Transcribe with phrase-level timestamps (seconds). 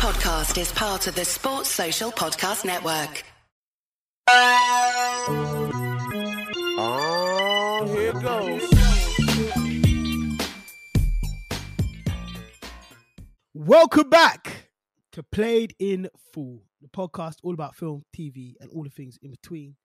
[0.00, 3.22] podcast is part of the Sports Social Podcast Network.
[6.78, 8.62] Oh, here goes.
[13.52, 14.70] Welcome back
[15.12, 19.30] to Played in Full, the podcast all about film, TV, and all the things in
[19.30, 19.76] between.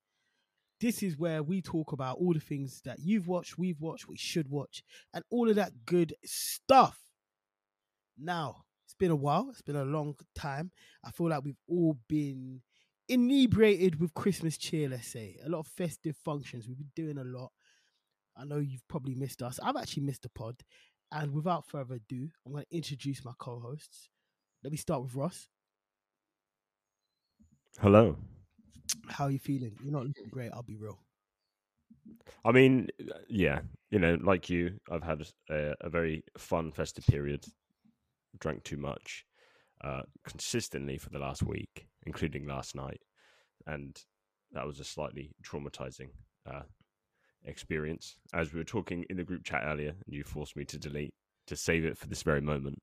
[0.80, 4.16] This is where we talk about all the things that you've watched, we've watched, we
[4.16, 4.82] should watch,
[5.14, 6.98] and all of that good stuff.
[8.18, 8.65] Now,
[8.96, 10.71] it's been a while, it's been a long time.
[11.04, 12.62] I feel like we've all been
[13.09, 15.38] inebriated with Christmas cheer, let's say.
[15.45, 16.66] A lot of festive functions.
[16.66, 17.52] We've been doing a lot.
[18.38, 19.59] I know you've probably missed us.
[19.62, 20.62] I've actually missed the pod.
[21.12, 24.09] And without further ado, I'm going to introduce my co hosts.
[24.63, 25.50] Let me start with Ross.
[27.81, 28.16] Hello.
[29.09, 29.75] How are you feeling?
[29.84, 31.00] You're not looking great, I'll be real.
[32.45, 32.88] I mean,
[33.27, 33.59] yeah,
[33.91, 37.45] you know, like you, I've had a, a very fun festive period.
[38.39, 39.25] Drank too much
[39.84, 43.02] uh, consistently for the last week, including last night,
[43.67, 43.95] and
[44.52, 46.09] that was a slightly traumatizing
[46.50, 46.64] uh,
[47.44, 48.17] experience.
[48.33, 51.14] As we were talking in the group chat earlier, and you forced me to delete
[51.47, 52.80] to save it for this very moment.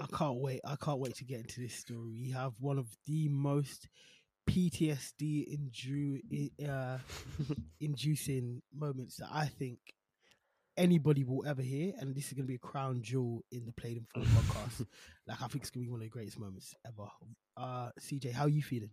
[0.00, 0.60] I can't wait.
[0.64, 2.12] I can't wait to get into this story.
[2.24, 3.88] We have one of the most
[4.48, 6.98] PTSD inju- uh,
[7.80, 9.78] inducing moments that I think
[10.76, 13.72] anybody will ever hear, and this is going to be a crown jewel in the
[13.72, 14.86] Played in Full podcast.
[15.26, 17.08] Like I think it's going to be one of the greatest moments ever.
[17.56, 18.90] Uh, CJ, how are you feeling?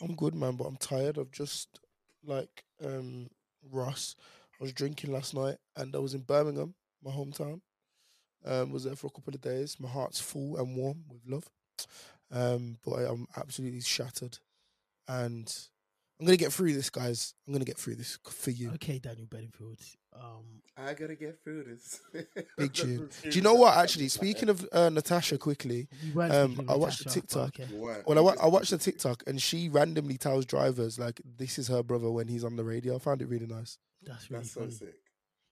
[0.00, 1.80] I'm good, man, but I'm tired of just
[2.24, 3.28] like um
[3.70, 4.14] Ross.
[4.60, 7.60] I was drinking last night and I was in Birmingham, my hometown.
[8.44, 9.76] Um, was there for a couple of days.
[9.80, 11.48] My heart's full and warm with love.
[12.30, 14.38] Um, but I, I'm absolutely shattered.
[15.08, 15.52] And
[16.18, 17.34] I'm gonna get through this, guys.
[17.46, 18.70] I'm gonna get through this for you.
[18.74, 19.78] Okay, Daniel Bedingfield.
[20.14, 20.44] Um,
[20.76, 22.00] I gotta get through this.
[22.56, 23.08] Big tune.
[23.22, 23.76] Do you know what?
[23.76, 27.60] Actually, speaking of uh, Natasha, quickly, Um, I watched the Natasha, but TikTok.
[27.60, 28.02] okay.
[28.06, 31.68] Well, I, wa- I watched the TikTok and she randomly tells drivers like this is
[31.68, 32.96] her brother when he's on the radio.
[32.96, 33.78] I found it really nice.
[34.02, 34.94] That's really That's so sick.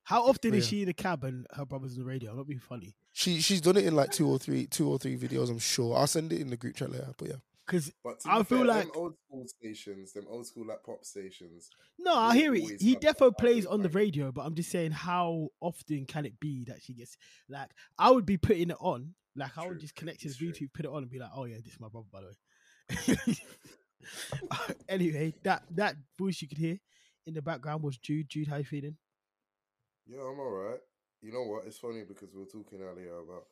[0.05, 2.33] How often is she in the cab and her brother's on the radio?
[2.33, 2.97] That'd be funny.
[3.13, 5.51] She she's done it in like two or three two or three videos.
[5.51, 5.97] I'm sure.
[5.97, 7.13] I'll send it in the group chat later.
[7.17, 7.35] But yeah,
[7.71, 7.93] Because
[8.27, 11.71] I feel fair, like- them old school stations, them old school like pop stations.
[11.99, 12.81] no, I hear it.
[12.81, 16.65] He defo plays on the radio, but I'm just saying, how often can it be
[16.65, 17.17] that she gets
[17.49, 17.71] like?
[17.99, 19.15] I would be putting it on.
[19.37, 20.69] Like I would just connect his It's true.
[20.75, 23.37] Put it on, and be like, "Oh yeah, this is my brother, by the way."
[24.89, 26.79] anyway, that that voice you could hear
[27.27, 28.29] in the background was Jude.
[28.29, 28.97] Jude, how you feeling?
[30.07, 30.81] Yeah, I'm alright.
[31.23, 31.65] You know what?
[31.67, 33.45] It's funny because we were talking earlier about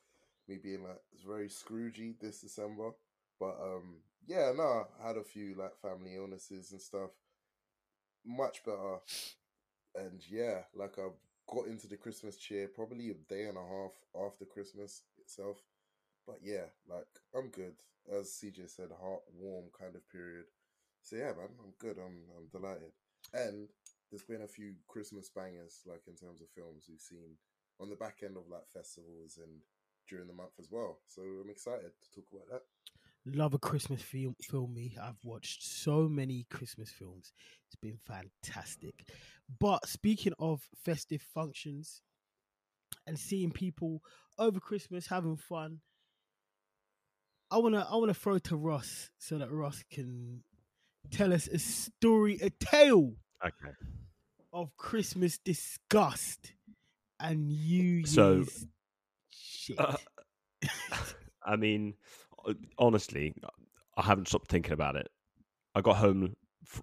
[0.49, 2.91] me being like it's very Scroogey this December.
[3.39, 7.11] But um yeah, no, I had a few like family illnesses and stuff.
[8.27, 8.99] Much better.
[9.95, 11.19] And yeah, like I've
[11.49, 13.93] got into the Christmas cheer probably a day and a half
[14.27, 15.59] after Christmas itself.
[16.27, 17.75] But yeah, like I'm good.
[18.13, 20.47] As CJ said, heart warm kind of period.
[21.03, 21.99] So yeah, man, I'm good.
[21.99, 22.93] I'm I'm delighted.
[23.35, 23.69] And
[24.11, 27.37] there's been a few Christmas bangers, like in terms of films we've seen
[27.81, 29.61] on the back end of like festivals and
[30.09, 31.01] during the month as well.
[31.09, 32.63] So I'm excited to talk about that.
[33.35, 34.35] Love a Christmas film.
[34.41, 34.97] Film me.
[35.01, 37.33] I've watched so many Christmas films.
[37.67, 38.95] It's been fantastic.
[39.61, 42.03] But speaking of festive functions
[43.07, 44.03] and seeing people
[44.39, 45.81] over Christmas having fun,
[47.51, 50.43] I wanna I wanna throw to Ross so that Ross can
[51.11, 53.15] tell us a story, a tale
[53.45, 53.75] Okay.
[54.53, 56.53] of Christmas disgust
[57.21, 58.05] and you.
[58.07, 58.45] So-
[59.31, 59.79] shit.
[59.79, 59.97] Uh,
[61.43, 61.95] I mean,
[62.28, 62.28] uh,
[62.79, 63.35] honestly,
[63.97, 65.09] I haven't stopped thinking about it.
[65.75, 66.35] I got home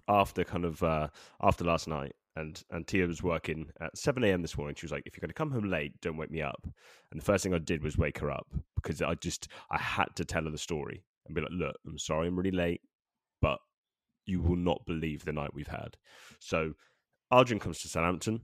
[0.08, 1.08] after kind of uh,
[1.42, 4.42] after last night, and and Tia was working at seven a.m.
[4.42, 4.74] this morning.
[4.74, 6.66] She was like, "If you're going to come home late, don't wake me up."
[7.10, 10.08] And the first thing I did was wake her up because I just I had
[10.16, 12.80] to tell her the story and be like, "Look, I'm sorry, I'm really late,
[13.40, 13.58] but
[14.26, 15.96] you will not believe the night we've had."
[16.40, 16.72] So
[17.30, 18.40] Arjun comes to Southampton,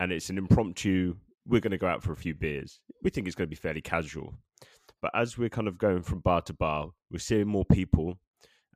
[0.00, 1.14] and it's an impromptu.
[1.46, 2.80] We're going to go out for a few beers.
[3.02, 4.34] We think it's going to be fairly casual.
[5.00, 8.18] But as we're kind of going from bar to bar, we're seeing more people,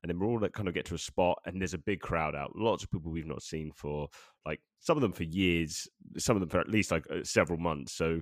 [0.03, 2.01] and then we're all like kind of get to a spot, and there's a big
[2.01, 2.57] crowd out.
[2.57, 4.09] Lots of people we've not seen for
[4.47, 5.89] like some of them for years,
[6.19, 7.93] some of them for at least like uh, several months.
[7.93, 8.21] So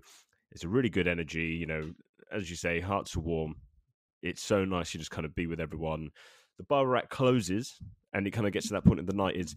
[0.52, 1.56] it's a really good energy.
[1.60, 1.92] You know,
[2.32, 3.56] as you say, hearts are warm.
[4.22, 6.10] It's so nice to just kind of be with everyone.
[6.58, 7.78] The bar we're closes,
[8.12, 9.54] and it kind of gets to that point in the night: is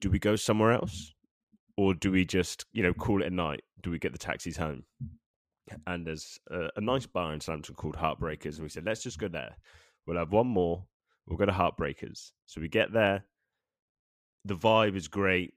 [0.00, 1.14] do we go somewhere else,
[1.76, 3.62] or do we just you know call it a night?
[3.82, 4.84] Do we get the taxis home?
[5.86, 6.84] And there's a, a hmm.
[6.84, 9.56] nice bar in Southampton called Heartbreakers, and we said let's just go there.
[10.06, 10.84] We'll have one more.
[11.26, 12.32] We'll go to Heartbreakers.
[12.46, 13.24] So we get there.
[14.44, 15.54] The vibe is great.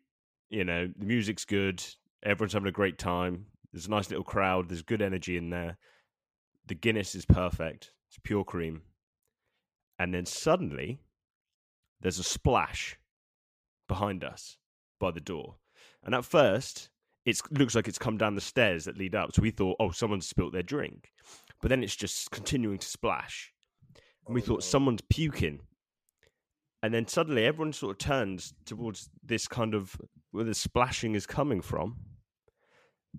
[0.50, 1.84] You know, the music's good.
[2.24, 3.46] Everyone's having a great time.
[3.72, 4.70] There's a nice little crowd.
[4.70, 5.78] There's good energy in there.
[6.68, 7.92] The Guinness is perfect.
[8.10, 8.84] It's pure cream.
[9.98, 11.00] And then suddenly,
[12.02, 13.00] there's a splash
[13.88, 14.58] behind us
[15.00, 15.56] by the door.
[16.04, 16.90] And at first,
[17.26, 19.34] it looks like it's come down the stairs that lead up.
[19.34, 21.12] So we thought, oh, someone's spilt their drink.
[21.62, 23.54] But then it's just continuing to splash.
[24.28, 24.60] And we Oh, thought no.
[24.62, 25.62] someone's puking.
[26.82, 29.96] And then suddenly everyone sort of turns towards this kind of
[30.32, 31.96] where the splashing is coming from.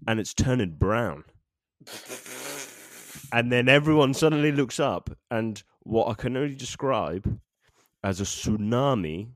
[0.07, 1.25] And it's turning brown.
[3.33, 7.41] And then everyone suddenly looks up, and what I can only describe
[8.05, 9.31] as a tsunami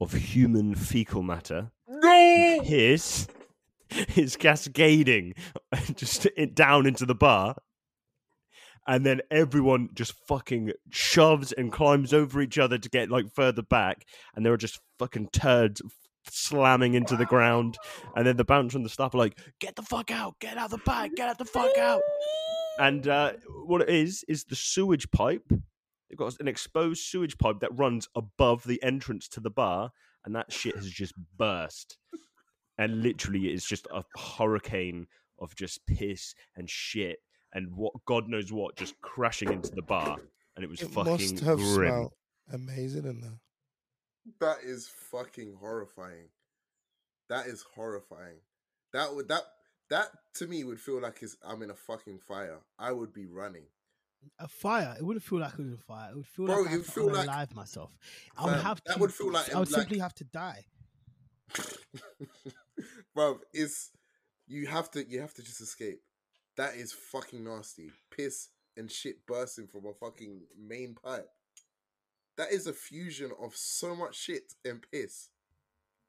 [0.00, 2.60] of human fecal matter No!
[2.64, 3.26] is
[4.16, 5.34] is cascading
[5.94, 7.56] just down into the bar.
[8.88, 13.62] And then everyone just fucking shoves and climbs over each other to get like further
[13.62, 14.04] back,
[14.34, 15.82] and there are just fucking turds
[16.30, 17.78] slamming into the ground.
[18.14, 20.38] And then the bouncer and the staff are like, "Get the fuck out!
[20.38, 21.16] Get out the back!
[21.16, 22.00] Get out the fuck out!"
[22.78, 23.32] And uh,
[23.64, 25.50] what it is is the sewage pipe.
[26.08, 29.90] They've got an exposed sewage pipe that runs above the entrance to the bar,
[30.24, 31.98] and that shit has just burst.
[32.78, 35.06] And literally, it's just a hurricane
[35.38, 37.18] of just piss and shit
[37.52, 40.16] and what God knows what just crashing into the bar,
[40.56, 41.88] and it was It fucking must have grim.
[41.90, 42.12] smelled
[42.52, 43.40] amazing in there.
[44.40, 46.28] That is fucking horrifying.
[47.28, 48.38] That is horrifying.
[48.92, 49.42] That would that
[49.90, 52.58] that to me would feel like it's, I'm in a fucking fire.
[52.78, 53.64] I would be running.
[54.40, 54.96] A fire.
[54.98, 56.10] It wouldn't feel like it was a fire.
[56.10, 57.92] It would feel Bro, like I it have would feel like- unalive myself.
[58.36, 59.00] I would have that to.
[59.00, 60.64] would feel like- I would like- simply have to die.
[63.16, 63.90] Bro, it's
[64.46, 66.00] you have to you have to just escape.
[66.58, 67.90] That is fucking nasty.
[68.10, 71.26] Piss and shit bursting from a fucking main pipe.
[72.36, 75.30] That is a fusion of so much shit and piss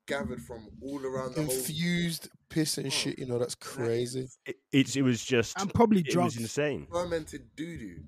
[0.05, 1.53] gathered from all around the whole.
[1.55, 4.19] Infused piss and Oh, shit, you know, that's crazy.
[4.21, 6.25] is It, it's it was just I'm probably it drunk.
[6.33, 6.87] was insane.
[6.91, 8.03] fermented doo doo,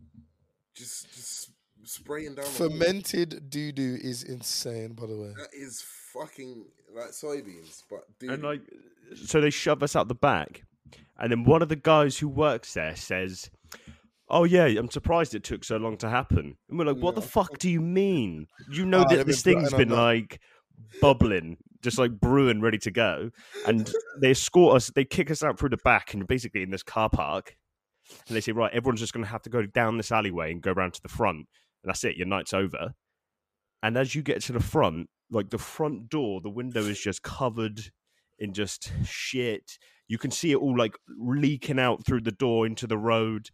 [0.75, 1.51] just just
[1.85, 2.45] spraying down.
[2.45, 5.33] Fermented doo doo is insane, by the way.
[5.37, 5.81] That is
[6.13, 8.61] fucking like soybeans, but doo And like,
[9.15, 10.63] so they shove us out the back,
[11.17, 13.49] and then one of the guys who works there says,
[14.29, 17.21] "Oh yeah, I'm surprised it took so long to happen." And we're like, "What the
[17.21, 18.47] fuck do you mean?
[18.69, 20.39] You know Ah, that this been thing's been like
[21.01, 23.31] bubbling." Just like brewing, ready to go,
[23.65, 23.89] and
[24.19, 24.91] they escort us.
[24.93, 27.55] They kick us out through the back, and basically in this car park.
[28.27, 30.61] And they say, "Right, everyone's just going to have to go down this alleyway and
[30.61, 32.17] go around to the front, and that's it.
[32.17, 32.95] Your night's over."
[33.81, 37.21] And as you get to the front, like the front door, the window is just
[37.23, 37.91] covered
[38.39, 39.77] in just shit.
[40.07, 43.49] You can see it all like leaking out through the door into the road.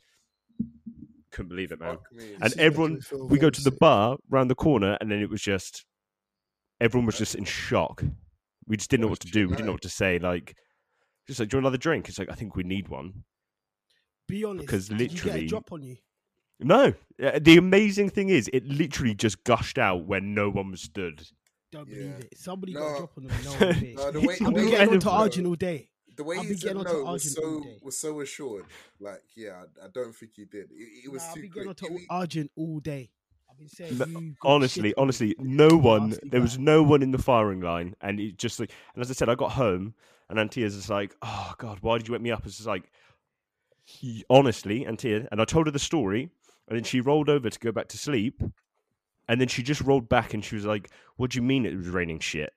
[1.31, 1.98] Couldn't believe it, man.
[2.13, 2.33] me.
[2.36, 3.00] And This is making everyone,
[3.30, 5.86] we go to the bar round the corner, and then it was just
[6.80, 8.04] everyone was just in shock.
[8.68, 9.48] We just didn't know What to do.
[9.48, 10.18] We didn't know what to say.
[10.18, 10.56] Like,
[11.28, 12.07] just like, do you want another drink?
[12.10, 13.24] It's like, I think we need one.
[14.28, 14.66] Be honest.
[14.66, 15.98] Because did you get literally- a drop on you?
[16.60, 20.81] No, Uh, the amazing thing is, it literally just gushed out when no one was
[20.81, 21.21] stood.
[21.71, 21.95] Don't Yeah.
[21.95, 22.38] believe it.
[22.38, 22.94] Somebody got No.
[22.94, 23.38] a drop on them.
[23.44, 23.94] No one.
[23.95, 25.89] No, the way, the I've way been getting said on to no- Arjun all day.
[26.17, 27.77] The way I've he said getting no onto was so day.
[27.83, 28.65] was so assured.
[29.00, 30.71] Like, yeah, I, I don't think he did.
[30.71, 31.77] It, it was Nah, I've too been quick.
[31.77, 33.12] getting on It- to Arjun all day.
[33.51, 35.03] I've been saying No, honestly, shit on you.
[35.03, 36.15] honestly, no one.
[36.23, 38.71] There was no one in the firing line, and it just like.
[38.94, 39.94] And as I said, I got home,
[40.29, 42.89] and Antia's just like, "Oh God, why did you wake me up?" It's just like,
[44.03, 46.29] y- honestly, Antia, and I told her the story,
[46.68, 48.41] and then she rolled over to go back to sleep,
[49.27, 51.75] and then she just rolled back, and she was like, "What do you mean it
[51.75, 52.51] was raining shit?"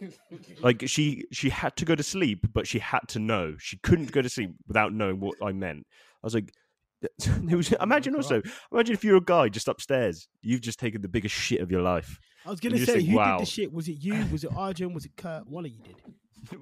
[0.62, 4.12] like she she had to go to sleep, but she had to know she couldn't
[4.12, 5.86] go to sleep without knowing what I meant.
[6.22, 6.52] I was like.
[7.48, 11.00] It was, oh imagine also, imagine if you're a guy just upstairs, you've just taken
[11.00, 12.18] the biggest shit of your life.
[12.44, 13.38] I was gonna say think, who wow.
[13.38, 13.72] did the shit?
[13.72, 14.26] Was it you?
[14.32, 14.94] Was it Arjun?
[14.94, 15.46] Was it Kurt?
[15.46, 15.94] One of you did.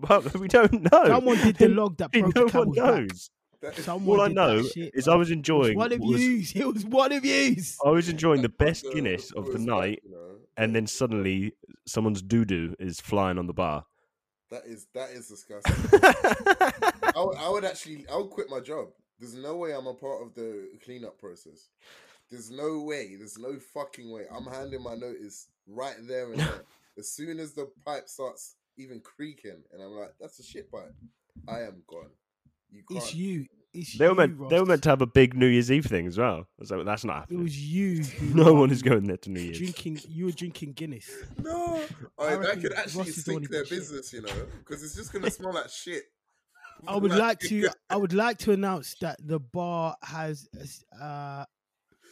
[0.01, 1.05] Well, we don't know.
[1.07, 3.11] Someone did the log that broke no the one camel's back.
[3.61, 5.09] That- All I know shit, is.
[5.09, 5.77] I was It was enjoying.
[5.77, 6.57] one of was- yous.
[6.57, 7.79] It was one of yous.
[7.85, 11.53] I was enjoying the best Guinness of the night, like, you know, and then suddenly
[11.87, 13.85] someone's doo doo is flying on the bar.
[14.51, 15.75] that is that is disgusting.
[16.03, 18.89] I would, I would actually I would quit my job.
[19.19, 21.69] There's no way I'm a part of the cleanup process.
[22.31, 23.17] There's no way.
[23.17, 24.25] There's no fucking way.
[24.31, 26.49] I'm handing my notice right there and then.
[26.99, 30.95] as soon as the pipe starts even creaking, and I'm like, "That's a shit pipe."
[31.49, 32.11] I am gone.
[32.77, 33.03] You can't.
[33.03, 33.47] It's you.
[33.73, 34.49] It's they were you, meant.
[34.51, 36.41] They were meant to have a big New Year's Eve thing as well.
[36.41, 37.41] I was like, that's not happening.
[37.41, 38.05] It was you.
[38.35, 39.59] No one is going there to New Year's.
[39.59, 40.01] drinking.
[40.09, 41.11] You were drinking Guinness.
[41.43, 41.83] No,
[42.19, 43.79] I I, that could actually Ross is the one sink their did shit.
[43.79, 46.05] business, you know, because it's just gonna smell like shit.
[46.87, 47.69] I would like to.
[47.89, 50.49] I would like to announce that the bar has
[51.01, 51.45] uh,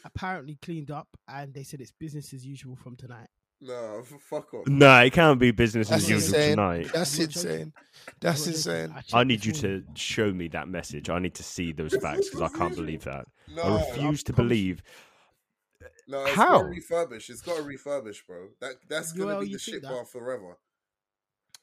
[0.04, 3.28] apparently cleaned up, and they said it's business as usual from tonight.
[3.66, 4.66] No, fuck off.
[4.66, 6.50] No, it can't be business as usual insane.
[6.50, 6.90] tonight.
[6.92, 7.50] That's I'm not joking.
[7.50, 7.72] insane.
[8.20, 8.82] That's I'm not joking.
[8.90, 9.04] insane.
[9.14, 11.08] I need you to show me that message.
[11.08, 13.26] I need to see those facts because I can't believe that.
[13.48, 14.74] No, I refuse to promise you.
[14.74, 14.82] believe.
[16.06, 16.62] No, it's How?
[16.62, 17.30] got to refurbish.
[17.30, 18.48] It's got to refurbish, bro.
[18.60, 19.90] That that's gonna Well, be the shit that?
[19.90, 20.58] bar forever.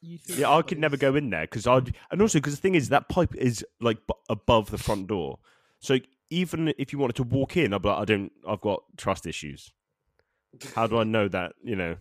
[0.01, 2.61] You Yeah, I that could never go in there because I'd, and also because the
[2.61, 5.37] thing is that pipe is like b- above the front door,
[5.79, 5.99] so
[6.31, 9.27] even if you wanted to walk in, I'd be like, I don't, I've got trust
[9.27, 9.71] issues.
[10.75, 11.95] How do I know that you know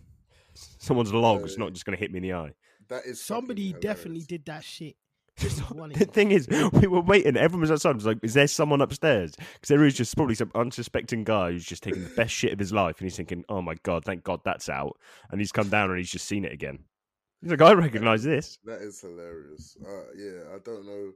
[0.53, 2.53] someone's log is not just going to hit me in the eye?
[2.89, 4.95] That is Somebody definitely did that shit.
[5.39, 7.37] The thing is, we were waiting.
[7.37, 7.91] Everyone was outside.
[7.91, 9.33] It was like, is there someone upstairs?
[9.35, 12.59] Because there is just probably some unsuspecting guy who's just taking the best shit of
[12.59, 14.97] his life, and he's thinking, "Oh my god, thank God that's out."
[15.31, 16.79] And he's come down and he's just seen it again.
[17.41, 19.77] He's like, "I recognise this." That is hilarious.
[19.81, 21.13] Uh, yeah, I don't know.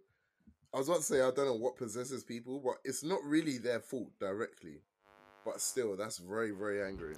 [0.73, 3.57] I was about to say I don't know what possesses people, but it's not really
[3.57, 4.81] their fault directly.
[5.45, 7.15] But still, that's very, very angry.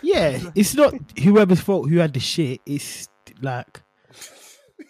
[0.00, 2.60] Yeah, it's not whoever's fault who had the shit.
[2.64, 3.08] It's
[3.42, 3.82] like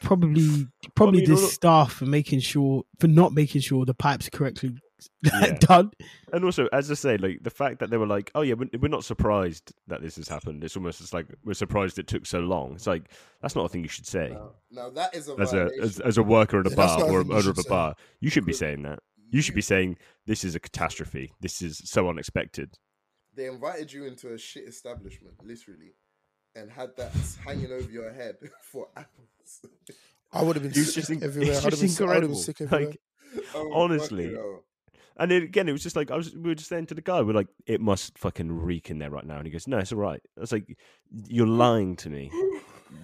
[0.03, 4.29] probably probably mean, the all staff for making sure for not making sure the pipes
[4.29, 4.76] correctly
[5.23, 5.57] Yeah.
[5.61, 5.93] done.
[6.33, 8.69] And also, as I say, like the fact that they were like, "Oh yeah, we're,
[8.81, 12.26] we're not surprised that this has happened." It's almost it's like we're surprised it took
[12.26, 12.75] so long.
[12.75, 13.11] It's like
[13.41, 16.00] that's not a thing you should say Now, now that is a as a as,
[16.00, 17.69] as a worker at a Yeah, bar or thing owner of a say.
[17.69, 17.95] bar.
[18.21, 19.00] You shouldn't be saying that.
[19.35, 21.33] You should be saying this is a catastrophe.
[21.41, 22.79] This is so unexpected.
[23.35, 25.95] They invited you into a shit establishment, literally,
[26.55, 27.11] and had that
[27.45, 29.61] hanging over your head for hours.
[30.33, 31.50] I would have been It sick just everywhere.
[31.57, 32.37] it's I'd have just been, I would have been incredible.
[32.37, 32.87] sick everywhere.
[32.91, 33.00] Like,
[33.57, 34.37] Oh, Honestly.
[35.17, 36.33] And then again, it was just like I was.
[36.33, 39.11] We were just saying to the guy, we're like, "It must fucking reek in there
[39.11, 40.76] right now." And he goes, "No, it's all right." I was like,
[41.29, 42.31] "You're lying to me.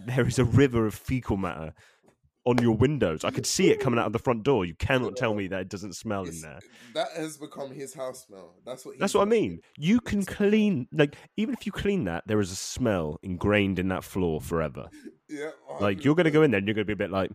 [0.06, 1.72] There is a river of fecal matter
[2.44, 3.24] on your windows.
[3.24, 4.64] I could see it coming out of the front door.
[4.64, 6.58] You cannot tell me that it doesn't smell in there."
[6.94, 8.54] That has become his house smell.
[8.64, 8.98] That's what.
[8.98, 9.30] That's what I got.
[9.30, 9.60] mean.
[9.76, 13.88] You can clean, like, even if you clean that, there is a smell ingrained in
[13.88, 14.88] that floor forever.
[15.32, 15.50] Yeah.
[15.68, 17.12] Oh, like, you're going to go in there and you're going to be a bit
[17.12, 17.30] like,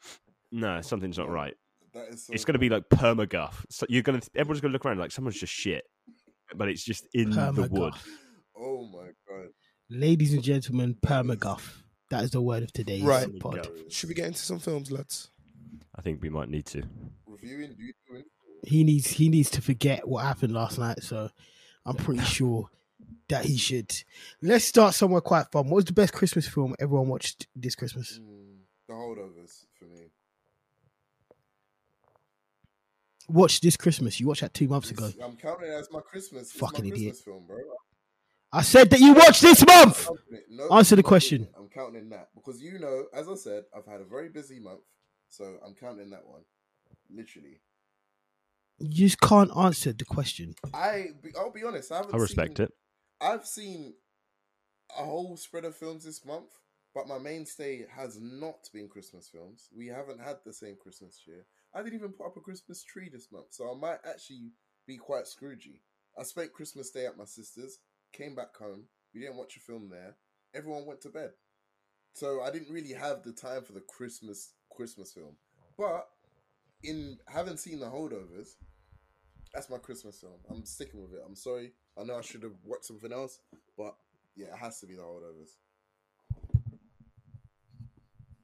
[0.52, 1.54] "No, something's not right."
[1.92, 3.64] That is so It's going to be like permaguff.
[3.70, 5.82] So you're going to, everyone's going to look around like someone's just shit,
[6.54, 7.94] but it's just in the wood.
[8.56, 9.48] Oh my god.
[9.88, 11.79] Ladies and gentlemen, permaguff.
[12.10, 13.38] That is the word of today's Right.
[13.38, 13.68] pod.
[13.88, 15.30] Should we get into some films, lads?
[15.94, 16.82] I think we might need to.
[17.26, 18.24] Reviewing, do you doing?
[18.64, 21.02] He needs he needs to forget what happened last night.
[21.02, 21.30] So
[21.86, 22.68] I'm pretty sure
[23.28, 23.92] that he should.
[24.42, 25.66] Let's start somewhere quite fun.
[25.66, 28.18] What was the best Christmas film everyone watched this Christmas?
[28.20, 30.10] Mm, the holdovers for me.
[33.28, 34.18] Watched this Christmas.
[34.18, 35.10] You watched that two months ago.
[35.22, 36.42] I'm counting it as my Christmas.
[36.50, 37.12] It's Fucking my idiot.
[37.12, 37.58] Christmas film, bro.
[38.52, 40.08] I said that you watched this month.
[40.08, 40.44] I'm counting it.
[40.50, 41.48] No, Answer the question.
[41.56, 44.80] I'm counting that because you know, as I said, I've had a very busy month,
[45.28, 46.42] so I'm counting that one.
[47.08, 47.60] Literally,
[48.78, 50.54] You just can't answer the question.
[50.74, 51.06] I
[51.38, 51.92] I'll be honest.
[51.92, 52.14] I haven't.
[52.14, 52.72] I respect seen, it.
[53.20, 53.94] I've seen
[54.98, 56.50] a whole spread of films this month,
[56.94, 59.68] but my mainstay has not been Christmas films.
[59.76, 61.46] We haven't had the same Christmas cheer.
[61.74, 64.50] I didn't even put up a Christmas tree this month, so I might actually
[64.86, 65.80] be quite scroogey.
[66.18, 67.78] I spent Christmas Day at my sister's,
[68.12, 68.84] came back home.
[69.14, 70.16] We didn't watch a film there.
[70.54, 71.30] Everyone went to bed,
[72.14, 75.36] so I didn't really have the time for the Christmas Christmas film.
[75.78, 76.08] But
[76.82, 78.50] in having seen the holdovers,
[79.54, 80.38] that's my Christmas film.
[80.50, 81.22] I'm sticking with it.
[81.26, 81.72] I'm sorry.
[81.98, 83.38] I know I should have watched something else,
[83.76, 83.94] but
[84.36, 85.50] yeah, it has to be the holdovers.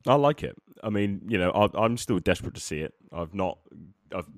[0.06, 0.56] I like it.
[0.84, 2.94] I mean, you know, I, I'm still desperate to see it.
[3.12, 3.58] I've not,
[4.14, 4.28] I've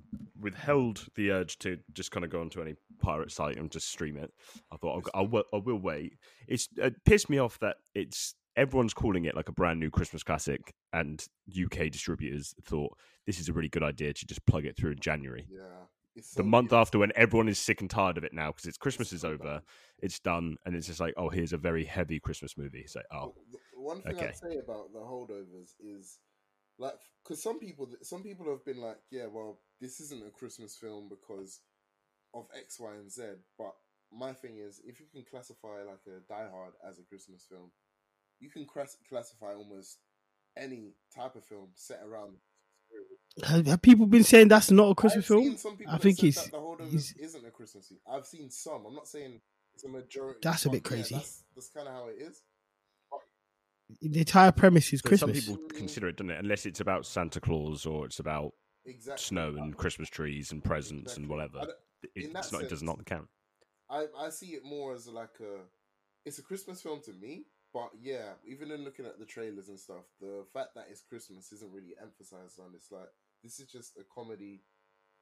[0.40, 4.16] withheld the urge to just kind of go onto any pirate site and just stream
[4.16, 4.32] it.
[4.72, 6.14] I thought I'll, I'll, I will wait.
[6.46, 10.22] It's it pissed me off that it's everyone's calling it like a brand new Christmas
[10.22, 14.76] classic, and UK distributors thought this is a really good idea to just plug it
[14.76, 15.46] through in January.
[15.50, 15.60] Yeah,
[16.16, 16.80] it's the month weird.
[16.80, 19.38] after when everyone is sick and tired of it now because it's Christmas is over,
[19.38, 19.62] bad.
[20.00, 22.84] it's done, and it's just like, oh, here's a very heavy Christmas movie.
[22.86, 24.28] So, oh, The- the One thing okay.
[24.28, 26.18] I'd say about the holdovers is
[26.80, 30.76] like because some people some people have been like, yeah, well, this isn't a Christmas
[30.76, 31.60] film because
[32.40, 33.22] of X, Y, and Z.
[33.58, 33.74] But
[34.12, 37.70] my thing is, if you can classify like a Die Hard as a Christmas film,
[38.40, 39.98] you can class- classify almost
[40.56, 42.36] any type of film set around.
[43.44, 45.44] Have, have people been saying that's not a Christmas I've film?
[45.44, 48.00] seen some people I think said it's- that the holdovers it's- isn't a Christmas film.
[48.10, 48.86] I've seen some.
[48.86, 49.40] I'm not saying
[49.74, 50.40] it's a majority.
[50.42, 51.14] That's a but bit yeah, crazy.
[51.16, 52.42] that's that's kind of how it is.
[54.02, 55.46] The entire premise is so Christmas.
[55.46, 56.38] some people consider it, doesn't it?
[56.38, 58.52] Unless it's about Santa Claus or it's about
[58.84, 59.22] Exactly.
[59.22, 61.58] snow and Christmas trees and presents and Exactly.
[61.58, 61.72] whatever.
[62.02, 62.62] I don't- It, in that it's not.
[62.62, 63.28] It does not count.
[63.90, 65.60] I, I see it more as like a
[66.24, 69.78] it's a Christmas film to me, but yeah, even in looking at the trailers and
[69.80, 72.72] stuff, the fact that it's Christmas isn't really emphasized on.
[72.74, 73.08] It's like
[73.42, 74.62] this is just a comedy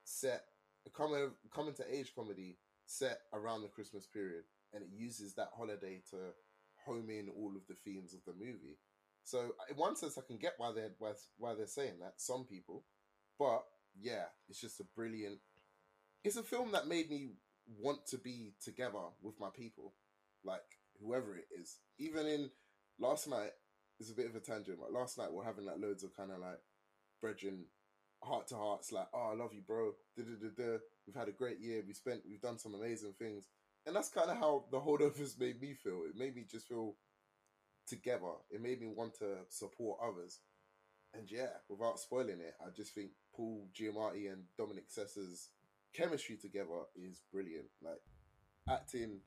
[0.03, 0.43] set,
[0.85, 4.43] a coming coming to age comedy set around the Christmas period,
[4.73, 6.17] and it uses that holiday to
[6.85, 8.77] home in all of the themes of the movie.
[9.23, 12.13] So in one sense, I can get why they're why, why they're saying that.
[12.17, 12.83] Some people,
[13.39, 13.63] but
[13.97, 15.39] yeah, it's just a brilliant.
[16.27, 17.29] It's a film that made me
[17.79, 19.93] want to be together with my people,
[20.43, 20.59] like
[21.01, 21.77] whoever it is.
[21.99, 22.49] Even in
[22.99, 23.51] last night,
[23.97, 26.31] it's a bit of a tangent, but last night we're having like loads of kind
[26.31, 26.59] of like
[27.21, 27.63] brethren
[28.21, 29.93] heart to hearts, like, oh, I love you, bro.
[30.17, 30.79] Da-da-da-da.
[31.07, 31.81] We've had a great year.
[31.87, 33.45] We spent, we've done some amazing things.
[33.85, 36.01] And that's kind of how the holdovers made me feel.
[36.09, 36.95] It made me just feel
[37.87, 38.33] together.
[38.51, 40.39] It made me want to support others.
[41.13, 45.51] And yeah, without spoiling it, I just think Paul Giamatti and Dominic Sessa's
[45.97, 47.67] chemistry together is brilliant.
[47.81, 48.01] Like
[48.69, 49.19] acting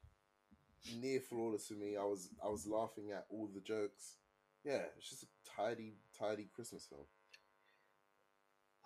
[1.00, 1.96] near flawless to me.
[1.96, 4.16] I was I was laughing at all the jokes.
[4.64, 7.06] Yeah, it's just a tidy, tidy Christmas film.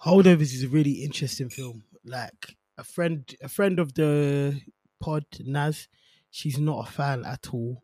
[0.05, 1.85] Holdovers is a really interesting film.
[2.05, 4.61] Like a friend, a friend of the
[5.01, 5.89] pod, Naz,
[6.31, 7.83] she's not a fan at all.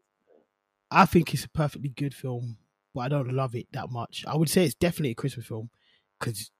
[0.91, 2.59] I think it's a perfectly good film,
[2.95, 4.25] but I don't love it that much.
[4.27, 5.71] I would say it's definitely a Christmas film
[6.19, 6.51] because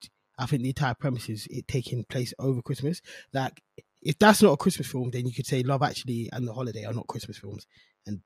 [0.41, 3.03] I think the entire premise is it taking place over Christmas.
[3.33, 3.61] Like,
[4.03, 6.85] if that's not a Christmas film, then you could say Love Actually and The Holiday
[6.85, 7.67] are not Christmas films,
[8.07, 8.21] and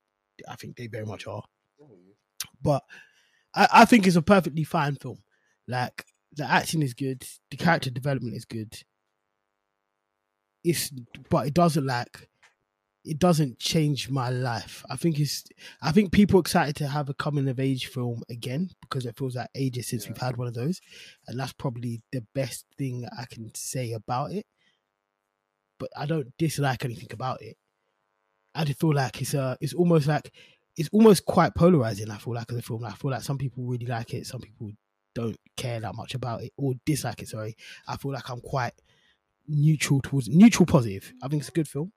[0.48, 1.42] I think they very much are.
[2.62, 2.84] But
[3.54, 5.18] I, I think it's a perfectly fine film.
[5.66, 8.72] Like the acting is good, the character development is good.
[10.62, 10.90] It's
[11.28, 12.28] but it doesn't like
[13.04, 14.84] it doesn't change my life.
[14.90, 15.44] I think it's
[15.82, 19.16] I think people are excited to have a coming of age film again because it
[19.18, 20.12] feels like ages since Yeah.
[20.12, 20.80] we've had one of those.
[21.28, 24.46] And that's probably the best thing I can say about it.
[25.78, 27.56] But I don't dislike anything about it.
[28.54, 30.32] I just feel like it's uh it's almost like
[30.76, 32.84] it's almost quite polarizing, I feel like as a film.
[32.84, 34.72] I feel like some people really like it, some people
[35.14, 37.54] don't care that much about it or dislike it, sorry.
[37.86, 38.72] I feel like I'm quite
[39.46, 41.12] neutral towards neutral positive.
[41.22, 41.92] I think it's a good film.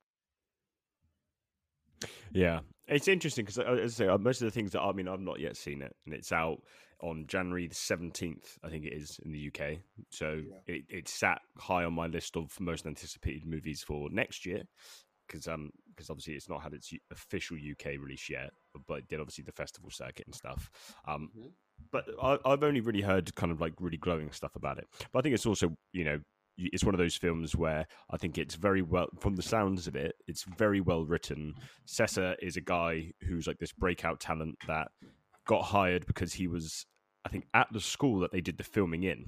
[2.32, 5.08] Yeah, it's interesting because, as I say, uh, most of the things that I mean,
[5.08, 6.64] I've not yet seen it, and it's out
[7.02, 9.82] on January the seventeenth, I think it is in the UK.
[10.12, 10.60] So Yeah.
[10.66, 14.64] it, it sat high on my list of most anticipated movies for next year,
[15.28, 18.52] because um because obviously it's not had its official UK release yet,
[18.88, 20.70] but, it did obviously the festival circuit and stuff.
[21.08, 21.58] Um, Mhm.
[21.92, 24.88] but I, I've only really heard kind of like really glowing stuff about it.
[25.12, 26.20] But I think it's also you know
[26.58, 29.96] it's one of those films where I think it's very well from the sounds of
[29.96, 30.16] it.
[30.28, 31.54] It's very well written.
[31.88, 34.88] Sessa is a guy who's like this breakout talent that
[35.46, 36.86] got hired because he was
[37.26, 39.26] I think at the school that they did the filming in.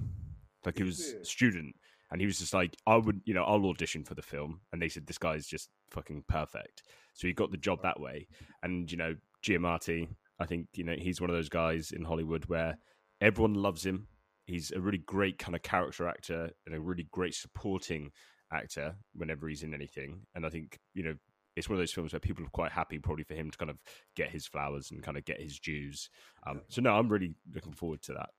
[0.64, 1.74] Like he was a student
[2.10, 4.80] and he was just like I would you know I'll audition for the film and
[4.80, 6.82] they said this guy's just fucking perfect.
[7.14, 8.26] So he got the job that way.
[8.62, 9.14] And you know
[9.44, 12.78] Giamatti, I think you know he's one of those guys in Hollywood where
[13.20, 14.08] everyone loves him.
[14.50, 18.10] He's a really great kind of character actor and a really great supporting
[18.52, 20.22] actor whenever he's in anything.
[20.34, 21.14] And I think you know
[21.56, 23.70] it's one of those films where people are quite happy probably for him to kind
[23.70, 23.78] of
[24.16, 26.08] get his flowers and kind of get his dues.
[26.46, 28.30] Um, so no, I'm really looking forward to that.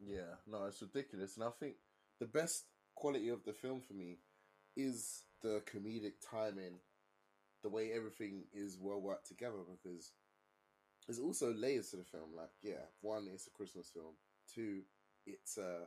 [0.00, 1.36] Yeah, no, it's ridiculous.
[1.36, 1.74] And I think
[2.20, 4.18] the best quality of the film for me
[4.76, 6.78] is the comedic timing,
[7.62, 10.12] the way everything is well worked together because
[11.06, 12.30] there's also layers to the film.
[12.36, 14.14] Like, yeah, one, it's a Christmas film.
[14.52, 14.82] Two,
[15.26, 15.86] it's a,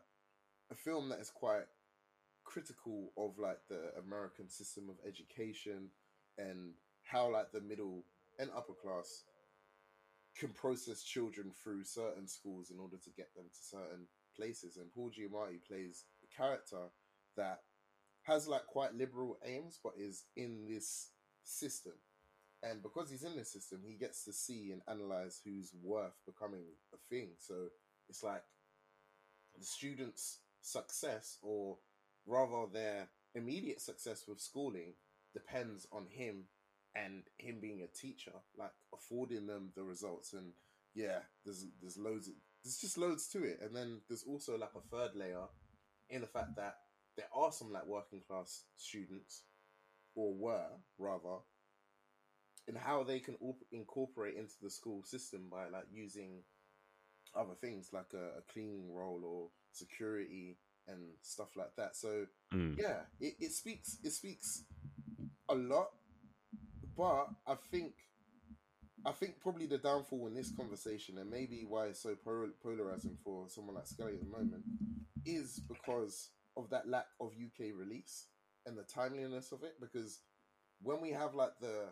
[0.72, 1.66] a film that is quite
[2.44, 5.90] critical of like the American system of education
[6.38, 6.74] and
[7.04, 8.04] how like the middle
[8.40, 9.24] and upper class
[10.38, 14.78] can process children through certain schools in order to get them to certain places.
[14.78, 16.90] And Paul Giamatti plays a character
[17.36, 17.62] that
[18.24, 21.10] has like quite liberal aims, but is in this
[21.44, 21.94] system.
[22.64, 26.66] And because he's in this system, he gets to see and analyze who's worth becoming
[26.94, 27.30] a thing.
[27.40, 27.68] So
[28.10, 28.44] it's like
[29.60, 31.78] the students' success, or
[32.26, 34.94] rather their immediate success with schooling,
[35.34, 36.46] depends on him
[36.96, 40.34] and him being a teacher, like affording them the results.
[40.34, 40.54] And
[40.94, 42.28] yeah, there's there's loads.
[42.28, 43.60] Of, there's just loads to it.
[43.62, 45.46] And then there's also like a third layer
[46.10, 46.76] in the fact that
[47.16, 49.44] there are some like working class students,
[50.16, 51.38] or were rather,
[52.68, 56.44] and how they can all incorporate into the school system by like using
[57.36, 61.96] other things like a, a cleaning role or security and stuff like that.
[61.96, 62.78] So Mm.
[62.80, 64.64] yeah, it, it speaks it speaks
[65.50, 65.90] a lot,
[66.96, 67.94] but I think
[69.06, 72.16] I think probably the downfall in this conversation and maybe why it's so
[72.64, 74.64] polarizing for someone like Scully at the moment
[75.26, 78.28] is because of that lack of UK release
[78.66, 79.76] and the timeliness of it.
[79.80, 80.20] Because
[80.82, 81.90] when we have like the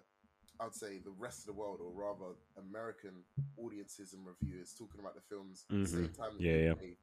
[0.59, 3.23] I'd say the rest of the world, or rather American
[3.57, 6.17] audiences and reviewers talking about the films at the same Mhm.
[6.17, 6.93] time, Yeah, yeah.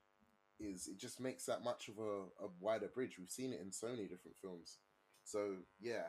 [0.60, 3.18] Is it just makes that much of a, a wider bridge.
[3.18, 4.78] We've seen it in so many different films.
[5.24, 6.06] So yeah,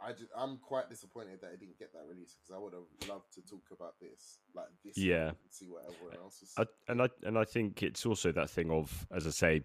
[0.00, 3.08] I just, I'm quite disappointed that it didn't get that release because I would have
[3.08, 4.96] loved to talk about this like this.
[4.96, 5.28] Yeah.
[5.28, 6.54] and see what everyone else was.
[6.56, 9.62] I, and I and I think it's also that thing of, as I say,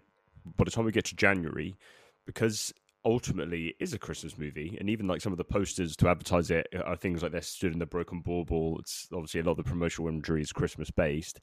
[0.56, 1.74] by the time we get to January,
[2.26, 2.74] because
[3.06, 6.66] ultimately is a Christmas movie, and even like some of the posters to advertise it
[6.84, 8.78] are things like they're stood in the broken bauble.
[8.80, 11.40] It's obviously a lot of the promotional imagery is Christmas based.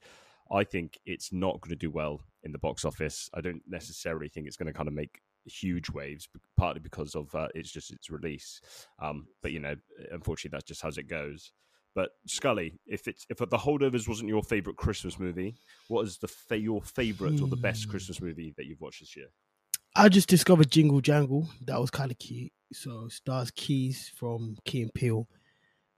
[0.52, 3.30] I think it's not going to do well in the box office.
[3.34, 7.34] I don't necessarily think it's going to kind of make huge waves, partly because of
[7.34, 8.60] uh, it's just its release.
[9.02, 9.74] Um, but you know,
[10.12, 11.50] unfortunately, that's just how it goes.
[11.94, 15.54] But Scully, if it's if the holdovers wasn't your favorite Christmas movie,
[15.88, 17.90] what is the fa- your favorite or the best Hmm.
[17.92, 19.28] Christmas movie that you've watched this year?
[19.96, 21.48] I just discovered Jingle Jangle.
[21.66, 22.52] That was kind of cute.
[22.72, 25.28] So stars Keys from Key and Peele,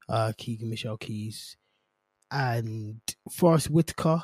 [0.09, 1.57] uh, Keegan Michael Keys,
[2.31, 4.23] and Forest Whitaker,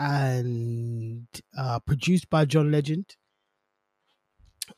[0.00, 3.14] and uh, produced by John Legend.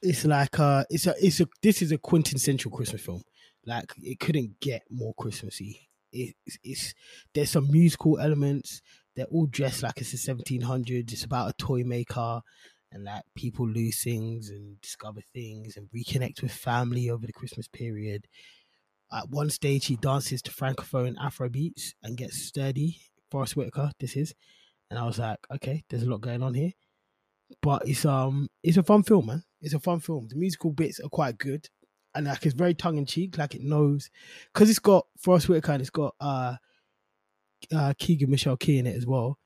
[0.02, 3.22] It's like uh, it's a it's a this is a quintessential Christmas film.
[3.64, 5.88] Like it couldn't get more Christmassy.
[6.12, 6.94] It, it's, it's
[7.32, 8.82] there's some musical elements.
[9.16, 11.12] They're all dressed like it's the 1700s.
[11.12, 12.42] It's about a toy maker
[12.92, 17.66] and like people lose things and discover things and reconnect with family over the Christmas
[17.66, 18.26] period.
[19.12, 22.98] At one stage, he dances to francophone Afro beats and gets sturdy.
[23.30, 24.34] Forest Whitaker, this is,
[24.90, 26.72] and I was like, okay, there's a lot going on here,
[27.62, 29.42] but it's um, it's a fun film, man.
[29.62, 30.28] It's a fun film.
[30.28, 31.66] The musical bits are quite good,
[32.14, 34.10] and like it's very tongue in cheek, like it knows,
[34.52, 36.56] because it's got Forest Whitaker and it's got uh,
[37.74, 39.38] uh, Keegan Michael Key in it as well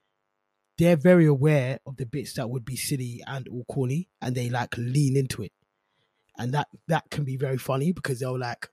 [0.78, 4.50] they're very aware of the bits that would be silly and or corny and they
[4.50, 5.52] like lean into it.
[6.38, 8.68] And that that can be very funny because they'll like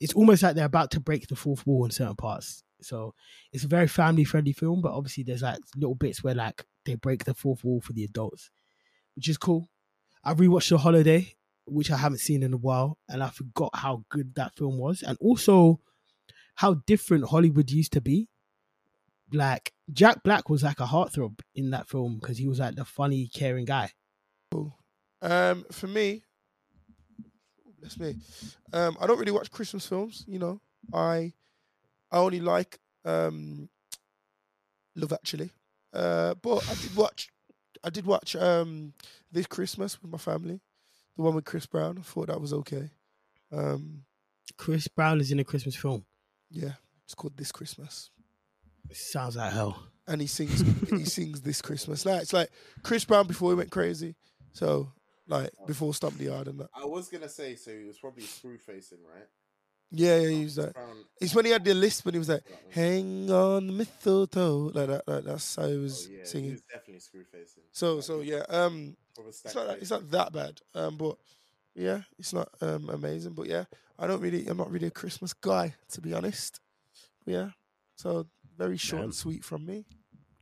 [0.00, 2.64] it's almost like they're about to break the fourth wall in certain parts.
[2.82, 3.14] So
[3.52, 6.96] it's a very family friendly film but obviously there's like little bits where like they
[6.96, 8.50] break the fourth wall for the adults
[9.16, 9.68] which is cool.
[10.24, 11.34] I rewatched the holiday
[11.66, 15.02] which i haven't seen in a while and i forgot how good that film was
[15.02, 15.80] and also
[16.56, 18.28] how different hollywood used to be
[19.32, 22.84] like Jack Black was like a heartthrob in that film because he was like the
[22.84, 23.90] funny, caring guy.
[25.22, 26.22] Um, for me,
[27.80, 28.16] bless me.
[28.72, 30.24] Um, I don't really watch Christmas films.
[30.28, 30.60] You know,
[30.92, 31.32] I
[32.10, 33.68] I only like um,
[34.96, 35.50] Love Actually.
[35.92, 37.28] Uh, but I did watch.
[37.82, 38.94] I did watch um
[39.30, 40.60] this Christmas with my family,
[41.16, 41.98] the one with Chris Brown.
[41.98, 42.90] I thought that was okay.
[43.52, 44.04] Um,
[44.56, 46.04] Chris Brown is in a Christmas film.
[46.50, 46.72] yeah,
[47.04, 48.10] it's called This Christmas.
[48.92, 49.82] Sounds like hell.
[50.06, 52.04] and he sings he sings this Christmas.
[52.06, 52.50] Like it's like
[52.82, 54.14] Chris Brown before he went crazy.
[54.52, 54.92] So
[55.26, 56.68] like before Stomp the Yard and that.
[56.74, 59.26] I was gonna say, so he was probably screw facing, right?
[59.90, 62.28] Yeah, yeah, he was like Brown, it's when he had the list when he was
[62.28, 62.42] like.
[62.70, 66.50] Hang on the mistletoe like that, like that's how he was Oh, yeah, he singing.
[66.52, 67.62] was definitely screw facing.
[67.72, 70.60] So so yeah, um it's not that, it's not that bad.
[70.74, 71.16] Um but
[71.74, 73.32] yeah, it's not um amazing.
[73.34, 73.64] But yeah,
[73.98, 76.60] I don't really I'm not really a Christmas guy, to be honest.
[77.26, 77.50] Yeah.
[77.96, 79.04] So very short Damn.
[79.04, 79.86] and sweet from me.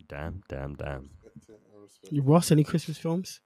[0.09, 1.11] Damn, damn, damn.
[1.25, 2.27] Respect it, I respect You it.
[2.27, 3.41] Ross, any Christmas films?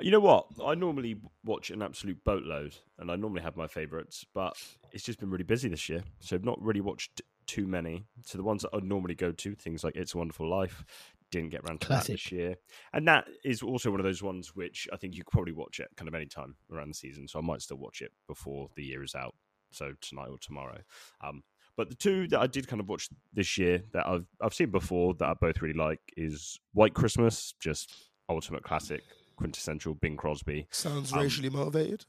[0.00, 0.46] You know what?
[0.64, 4.54] I normally watch an absolute boatload, and I normally have my favourites, but
[4.92, 8.06] it's just been really busy this year, so I've not really watched too many.
[8.24, 10.84] So the ones that I normally go to, things like "It's a Wonderful Life,"
[11.32, 12.56] didn't get around to that this year,
[12.92, 15.80] and that is also one of those ones which I think you could probably watch
[15.80, 17.26] it kind of any time around the season.
[17.26, 19.34] So I might still watch it before the year is out,
[19.72, 20.78] so tonight or tomorrow.
[21.22, 21.42] Um,
[21.76, 24.70] but the two that I did kind of watch this year that I've I've seen
[24.70, 27.92] before that I both really like is White Christmas, just
[28.28, 29.02] ultimate classic,
[29.36, 30.66] quintessential Bing Crosby.
[30.70, 32.04] Sounds Um, racially motivated.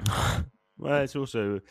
[0.80, 1.64] Well, it's also it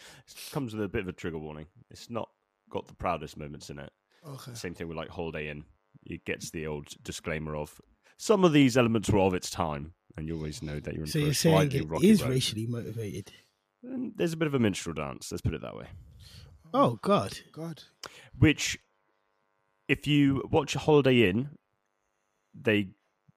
[0.51, 1.67] comes with a bit of a trigger warning.
[1.89, 2.29] It's not
[2.69, 3.89] got the proudest moments in it.
[4.27, 4.53] Okay.
[4.53, 5.63] Same thing with like Holiday Inn.
[6.05, 7.79] It gets the old disclaimer of
[8.17, 11.07] some of these elements were of its time, and you always know that you're in
[11.09, 12.31] So for you're a saying rocky is road.
[12.31, 13.31] racially motivated?
[13.81, 15.31] And there's a bit of a minstrel dance.
[15.31, 15.85] Let's put it that way.
[16.73, 17.37] Oh, oh God!
[17.51, 17.83] God.
[18.37, 18.77] Which,
[19.87, 21.49] if you watch a Holiday Inn,
[22.53, 22.89] they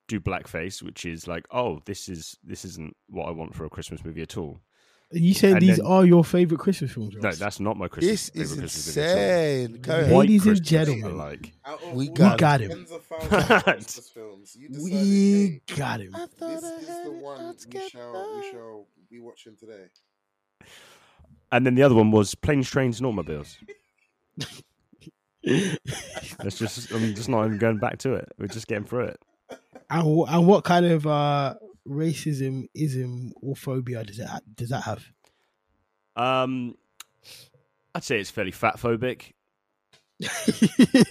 [0.08, 3.70] do blackface, which is like, oh, this is this isn't what I want for a
[3.70, 4.60] Christmas movie at all.
[5.12, 7.16] Are you saying And these then- are your favorite Christmas films?
[7.16, 8.30] No, that's not my Christmas.
[8.30, 9.82] This is favorite Christmas movie insane.
[9.82, 10.08] Carry on.
[10.08, 10.14] Wait.
[10.14, 11.18] White Ladies and Christmas, I gentlemen.
[11.18, 11.52] like.
[11.64, 12.70] Out of We got him.
[12.70, 16.12] tens of thousands films, we hey, got him.
[16.12, 19.86] This is the one we shall we shall be watching today.
[21.52, 23.56] And then the other one was planes, trains, and automobiles.
[25.44, 28.28] Let's just, I'm just not even going back to it.
[28.38, 29.20] We're just getting through it.
[29.88, 31.54] And, wh- and what kind of uh,
[31.88, 35.04] racism, ism, or phobia does it ha- does that have?
[36.14, 36.76] Um,
[37.94, 39.32] I'd say it's fairly fat phobic.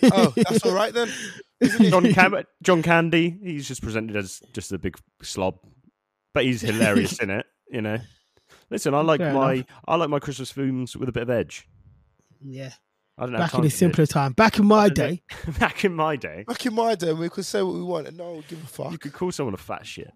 [0.03, 1.09] Oh, that's all right then.
[1.59, 1.89] Isn't?
[1.89, 5.55] John, Cam- John Candy, he's just presented as just a big slob,
[6.33, 7.45] but he's hilarious in it.
[7.69, 7.97] You know.
[8.69, 9.65] Listen, I like Fair my enough.
[9.87, 11.67] I like my Christmas films with a bit of edge.
[12.41, 12.71] yeah,
[13.17, 14.33] I don't have back time in a for simpler time.
[14.33, 15.21] Back in my day,
[15.59, 18.17] back in my day, Back in my day, we could say what we want and
[18.17, 18.91] no one would give a fuck.
[18.91, 20.11] you could call someone a fat shit.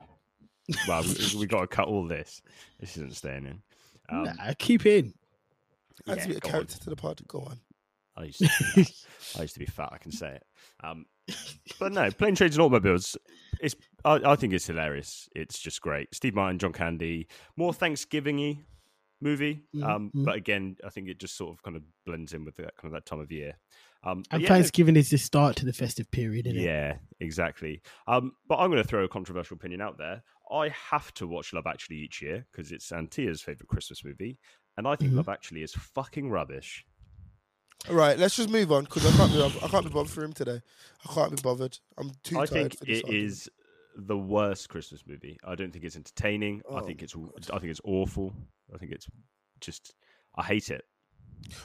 [0.88, 2.42] Well, we, we got to cut all this.
[2.80, 3.62] This isn't staying in.
[4.08, 5.14] Um, nah, keep in.
[6.08, 6.52] Adds yeah, a bit of go on.
[6.54, 7.22] character to the pod.
[7.28, 7.60] Go on.
[8.16, 9.38] I used, to be fat.
[9.38, 9.90] I used to be fat.
[9.92, 10.44] I can say it.
[10.82, 11.06] Um,
[11.80, 13.18] but no, plane trains and automobiles.
[13.64, 13.76] It's.
[14.06, 15.30] I, I think it's hilarious.
[15.36, 16.14] It's just great.
[16.14, 18.60] Steve Martin, John Candy, more Thanksgiving-y
[19.22, 19.64] movie.
[19.74, 20.26] Mhm, Um, mhm.
[20.26, 22.86] but again, I think it just sort of kind of blends in with that kind
[22.86, 23.58] of that time of year.
[24.04, 26.64] Um, And yeah, Thanksgiving is the start to the festive period, isn't it?
[26.64, 27.82] yeah, exactly.
[28.06, 30.24] Um, but I'm going to throw a controversial opinion out there.
[30.52, 34.38] I have to watch Love Actually each year because it's Antia's favorite Christmas movie,
[34.76, 35.16] and I think Mhm.
[35.16, 36.86] Love Actually is fucking rubbish.
[37.90, 39.44] All right, let's just move on because I can't be.
[39.64, 40.62] I can't be bothered for him today.
[41.10, 41.78] I can't be bothered.
[41.98, 43.00] I'm too I tired think for this.
[43.00, 43.26] it argument.
[43.26, 43.50] is
[43.96, 45.38] the worst Christmas movie.
[45.44, 46.62] I don't think it's entertaining.
[46.72, 48.34] I Oh think it's my I think it's awful.
[48.74, 49.08] I think it's
[49.60, 49.94] just
[50.36, 50.86] I hate it.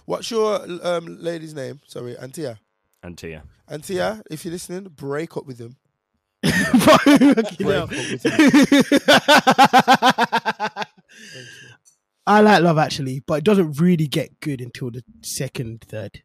[0.06, 1.80] What's your um lady's name?
[1.86, 2.58] Sorry, Antia.
[3.04, 3.42] Antia.
[3.70, 5.76] Antia, if you're listening, break up with him.
[6.44, 7.86] Fucking hell.
[7.86, 8.32] Break up
[12.28, 16.22] I like Love Actually, but it doesn't really get good until the second, third.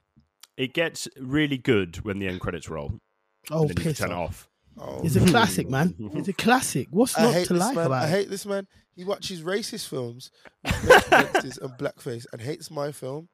[0.58, 3.00] It gets really good when the end credits roll.
[3.50, 4.48] Oh, and then you piss turn off.
[4.78, 4.89] off.
[5.00, 5.96] Oh, It's a classic, man.
[6.16, 6.88] It's a classic.
[6.92, 7.86] What's I not hate to like man.
[7.86, 8.10] about I it?
[8.10, 8.68] hate this man.
[8.96, 10.30] He watches racist films
[10.63, 13.30] with racial references and blackface and hates my film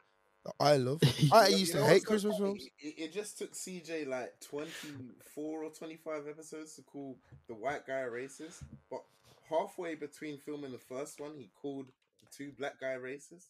[0.45, 1.01] that I love.
[1.33, 2.45] I used know to hate Christmas funny?
[2.51, 2.65] films.
[2.79, 8.05] It, it just took CJ like 24 or 25 episodes to call the white guy
[8.09, 9.01] racist, but
[9.49, 11.93] halfway between filming the first one, he called the
[12.35, 13.47] two black guy racist.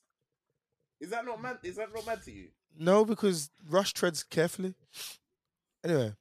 [0.99, 1.57] Is that not mad?
[1.63, 2.47] Is that not mad to you?
[2.77, 4.75] No, because Rush treads carefully.
[5.83, 6.13] Anyway,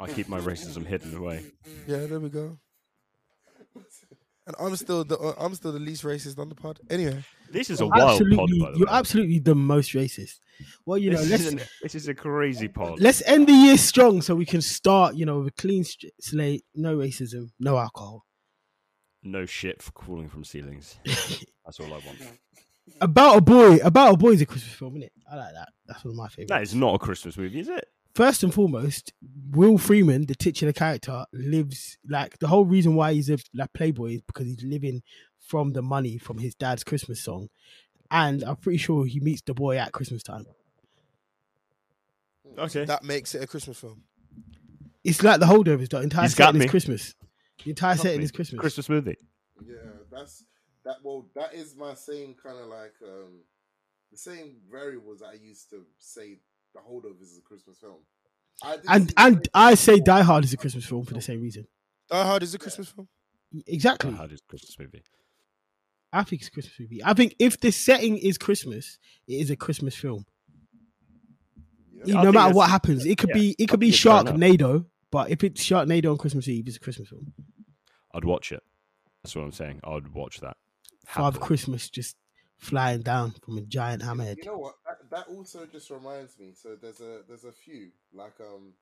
[0.00, 1.44] I keep my racism hidden away.
[1.86, 2.58] yeah, there we go.
[4.46, 6.78] And I'm still the uh, I'm still the least racist on the pod.
[6.90, 8.92] Anyway, This is a wild pod, absolutely, by the you're way.
[8.92, 10.40] absolutely the most racist.
[10.84, 13.00] Well, you know, this, let's is an- this is a crazy pod.
[13.00, 15.82] let's end the year strong so we can start, you know, with a clean
[16.20, 18.26] slate, no racism, no alcohol.
[19.24, 20.98] No shit for falling from ceilings.
[21.04, 22.18] That's all I want.
[23.00, 25.12] About a boy, about a boy is a Christmas film, isn't it?
[25.32, 25.70] I like that.
[25.86, 26.50] That's one of my favorites.
[26.50, 27.88] That is not a Christmas movie, is it?
[28.14, 29.14] First and foremost,
[29.52, 34.16] Will Freeman, the titular character, lives like the whole reason why he's a like playboy
[34.16, 35.02] is because he's living
[35.40, 37.48] from the money from his dad's Christmas song,
[38.10, 40.44] and I'm pretty sure he meets the boy at Christmas time.
[42.58, 42.84] Okay.
[42.84, 44.02] that makes it a Christmas film.
[45.02, 45.88] It's like the holdovers.
[45.88, 46.64] The entire He's got setting me.
[46.66, 47.14] is Christmas.
[47.62, 48.24] The entire Got setting me.
[48.24, 48.60] is Christmas.
[48.60, 49.16] Christmas movie.
[49.64, 49.74] Yeah,
[50.10, 50.44] that's
[50.84, 50.96] that.
[51.02, 53.42] Well, that is my same kind of like um
[54.10, 56.38] the same variables I used to say.
[56.74, 58.00] The holdovers is a Christmas film.
[58.62, 60.04] I And and I say film.
[60.04, 61.68] Die Hard is a Christmas film for the same reason.
[62.10, 63.08] Die Hard is a Christmas film.
[63.66, 64.10] Exactly.
[64.12, 65.04] How does Christmas movie?
[66.12, 67.02] I think it's a Christmas movie.
[67.04, 70.26] I think if the setting is Christmas, it is a Christmas film.
[72.04, 72.22] Yeah.
[72.22, 74.40] No matter what happens, it could yeah, be it could be think it's fair enough.
[74.40, 77.32] Sharknado, but if it's Sharknado on Christmas Eve, it's a Christmas film.
[78.14, 78.62] I'd watch it.
[79.22, 79.80] That's what I'm saying.
[79.84, 80.56] I'd watch that.
[81.06, 81.46] Father Happily.
[81.46, 82.16] Christmas just
[82.58, 84.38] flying down from a giant hammerhead.
[84.38, 84.74] You know what?
[84.86, 86.52] That, that also just reminds me.
[86.54, 88.72] So there's a there's a few like um,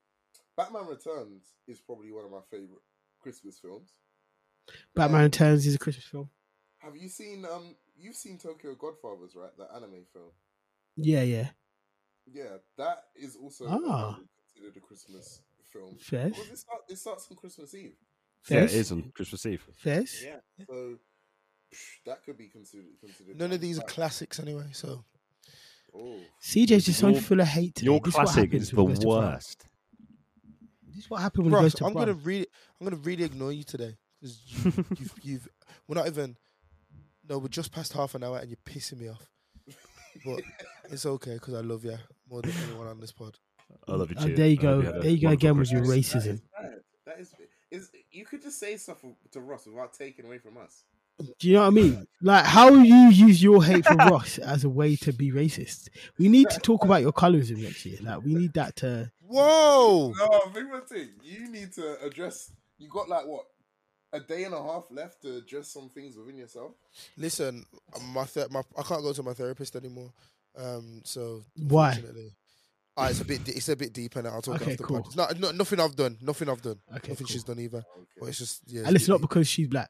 [0.57, 2.81] Batman Returns is probably one of my favorite
[3.21, 3.91] Christmas films.
[4.95, 6.29] Batman Returns is a Christmas film.
[6.79, 7.75] Have you seen um?
[7.95, 9.55] You've seen Tokyo Godfathers, right?
[9.57, 10.31] The anime film.
[10.95, 11.49] Yeah, yeah.
[12.25, 14.15] Yeah, that is also Ah.
[14.15, 15.41] um, considered a Christmas
[15.73, 15.95] film.
[15.99, 16.29] Fair.
[16.29, 17.95] Because it, start, it starts on Christmas Eve.
[18.49, 18.73] Yeah, Fairs.
[18.75, 19.63] it is on Christmas Eve.
[19.75, 20.23] Fairs.
[20.23, 20.35] Yeah.
[20.67, 20.95] So
[21.73, 23.37] psh, that could be considered considered.
[23.37, 24.67] None of these are classics anyway.
[24.73, 25.03] So
[25.95, 27.85] Oh, CJ's just so full of hate today.
[27.91, 29.33] Your This classic is the when he goes to France.
[29.33, 29.65] worst.
[30.87, 32.25] This is what happened when he goes to I'm gonna France.
[32.25, 32.47] really,
[32.81, 35.47] I'm gonna really ignore you today because you, you've, you've,
[35.87, 36.35] we're not even.
[37.29, 39.29] No, we're just past half an hour and you're pissing me off.
[40.25, 40.41] But
[40.91, 41.97] it's okay because I love you
[42.29, 43.37] more than anyone on this pod.
[43.87, 44.35] I love you Oh, too.
[44.35, 44.81] there you go.
[44.81, 46.33] had There you go wonderful again with your racism.
[46.35, 46.79] is bad.
[47.05, 47.33] That is
[47.71, 50.83] is you could just say stuff to Ross without taking away from us.
[51.39, 52.07] Do you know what I mean?
[52.21, 55.89] Like how you use your hate for Ross as a way to be racist.
[56.17, 57.97] We need to talk about your colorism next year.
[58.01, 59.11] Like we need that to.
[59.21, 60.13] Whoa!
[60.17, 61.09] No, big one thing.
[61.23, 62.51] You need to address.
[62.77, 63.45] You got like what
[64.11, 66.73] a day and a half left to address some things within yourself.
[67.17, 67.65] Listen,
[68.13, 70.11] my, ther- my I can't go to my therapist anymore.
[70.55, 71.99] Um, so Why?
[72.97, 73.55] Unfortunately- Ah, it's a bit.
[73.57, 74.29] It's a bit deeper now.
[74.31, 75.01] I'll talk Okay, after cool.
[75.01, 75.29] pod.
[75.31, 76.17] It's no, nothing I've done.
[76.21, 76.79] Nothing I've done.
[76.95, 77.27] Okay, nothing cool.
[77.27, 77.83] she's done either.
[78.19, 78.83] But it's just yeah.
[78.85, 79.89] And it's a not because she's black.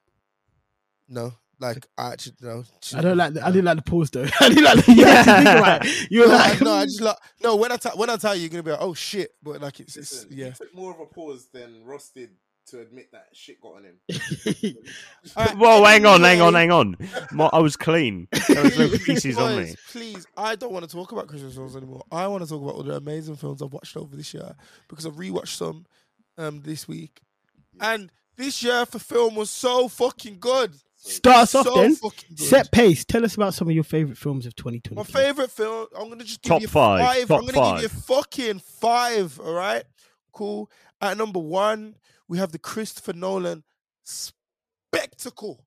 [1.08, 1.34] no.
[1.60, 2.64] Like I actually no.
[2.96, 3.34] I don't like.
[3.36, 4.26] The, I didn't like the pause though.
[4.42, 4.86] I didn't like.
[4.86, 6.12] The, you had to think about it.
[6.12, 7.56] You were No, like, no, I just like no.
[7.56, 9.32] When I t- when I tell you, you're gonna be like, oh shit.
[9.42, 10.46] But like it's, it's Listen, yeah.
[10.48, 12.32] You took more of a pause than Ross did
[12.68, 14.00] to admit that shit got on him.
[15.38, 16.98] Alright, Whoa, hang on, hang on, hang on.
[17.32, 18.28] My, I was clean.
[18.48, 19.76] There was no feces on me.
[19.92, 22.04] Please, I don't want to talk about Christmas films anymore.
[22.12, 24.54] I want to talk about all the amazing films I've watched over this year
[24.88, 25.86] because I've rewatched some
[26.38, 27.20] um this week.
[27.82, 30.74] And This year for film was so fucking good.
[30.96, 31.96] Start us off so then.
[32.36, 33.04] Set pace.
[33.04, 34.96] Tell us about some of your favorite films of 2020.
[34.96, 35.88] My favorite film.
[35.98, 37.28] I'm gonna just give Top you five, five.
[37.28, 39.38] top I'm gonna give you fucking five.
[39.40, 39.84] All right,
[40.32, 40.72] cool.
[41.02, 41.96] At number one,
[42.28, 43.64] we have the Christopher Nolan
[44.04, 45.66] spectacle.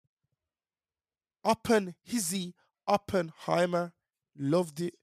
[1.45, 2.55] Oppen Hizzy
[2.87, 3.93] Oppenheimer.
[4.39, 4.95] Loved it.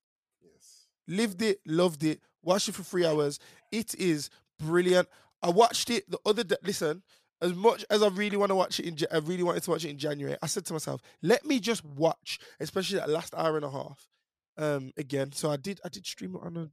[0.42, 0.88] Yes.
[1.08, 1.60] Lived it.
[1.66, 2.22] Loved it.
[2.42, 3.40] Watched it for three hours.
[3.72, 5.08] It is brilliant.
[5.42, 6.58] I watched it the other day.
[6.64, 7.04] Listen,
[7.42, 9.86] as much as I really want to watch it in, I really wanted to watch
[9.86, 10.38] it in January.
[10.42, 14.08] I said to myself, let me just watch, especially that last hour and a half,
[14.58, 15.32] um, again.
[15.34, 15.82] So I did.
[15.84, 16.70] I did stream it on a,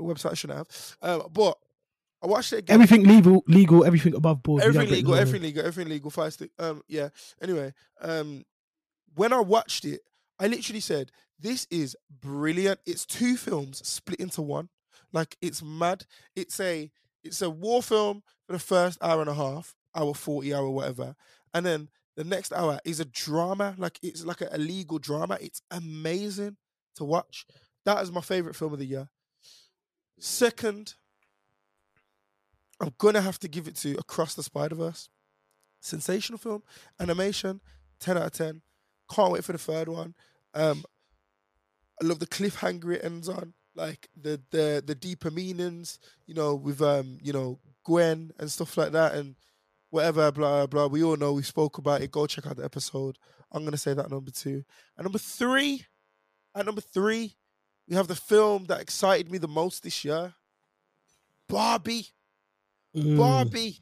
[0.00, 1.58] a website I shouldn't have, um, but
[2.22, 2.74] I watched it again.
[2.74, 4.62] Everything legal, legal, everything above board.
[4.62, 6.10] Everything legal, everything legal, everything legal.
[6.10, 6.50] Fire stick.
[6.58, 7.08] Um, yeah.
[7.42, 8.44] Anyway, um,
[9.14, 10.00] when I watched it,
[10.38, 14.70] I literally said, "This is brilliant." It's two films split into one.
[15.12, 16.06] Like it's mad.
[16.34, 16.90] It's a
[17.22, 21.16] it's a war film for the first hour and a half, hour forty, hour whatever,
[21.52, 23.74] and then the next hour is a drama.
[23.78, 25.38] Like it's like a, a legal drama.
[25.40, 26.56] It's amazing
[26.96, 27.46] to watch.
[27.84, 29.08] That is my favorite film of the year.
[30.18, 30.94] Second,
[32.80, 35.08] I'm gonna have to give it to Across the Spider Verse.
[35.80, 36.62] Sensational film,
[37.00, 37.60] animation,
[38.00, 38.62] ten out of ten.
[39.10, 40.14] Can't wait for the third one.
[40.54, 40.84] Um,
[42.02, 46.54] I love the cliffhanger it ends on, like the the the deeper meanings, you know,
[46.54, 49.36] with um, you know, Gwen and stuff like that, and
[49.90, 50.86] whatever, blah blah.
[50.86, 52.10] We all know we spoke about it.
[52.10, 53.18] Go check out the episode.
[53.52, 54.64] I'm gonna say that number two.
[54.96, 55.86] And number three,
[56.54, 57.36] at number three,
[57.88, 60.34] we have the film that excited me the most this year.
[61.48, 62.08] Barbie.
[62.96, 63.18] Mm.
[63.18, 63.78] Barbie.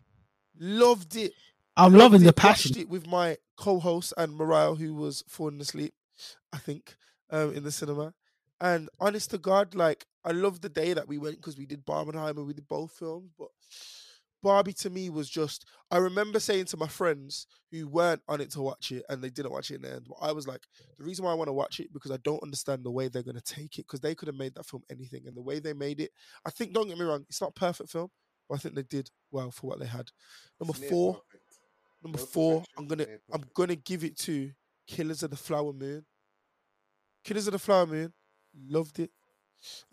[0.58, 1.32] Loved it.
[1.76, 2.70] I'm Loved loving the passion.
[2.70, 5.94] Watched it with my co-host and Mariah, who was falling asleep,
[6.52, 6.96] I think,
[7.30, 8.14] um, in the cinema.
[8.60, 11.84] And honest to God, like I love the day that we went because we did
[11.84, 13.32] Barbenheimer, we did both films.
[13.36, 13.48] But
[14.42, 15.66] Barbie to me was just.
[15.90, 19.30] I remember saying to my friends who weren't on it to watch it, and they
[19.30, 20.06] didn't watch it in the end.
[20.08, 20.62] But I was like,
[20.98, 23.22] the reason why I want to watch it because I don't understand the way they're
[23.22, 25.58] going to take it because they could have made that film anything, and the way
[25.58, 26.12] they made it,
[26.46, 26.72] I think.
[26.72, 28.10] Don't get me wrong, it's not a perfect film,
[28.48, 30.10] but I think they did well for what they had.
[30.60, 31.22] Number It's four.
[32.02, 34.50] Number No four, I'm gonna I'm gonna give it to
[34.86, 36.04] Killers of the Flower Moon.
[37.24, 38.12] Killers of the Flower Moon,
[38.68, 39.10] loved it.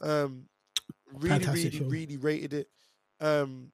[0.02, 0.50] Um,
[1.14, 1.90] really, Fantastic really, film.
[1.90, 2.68] really rated it.
[3.22, 3.72] Um,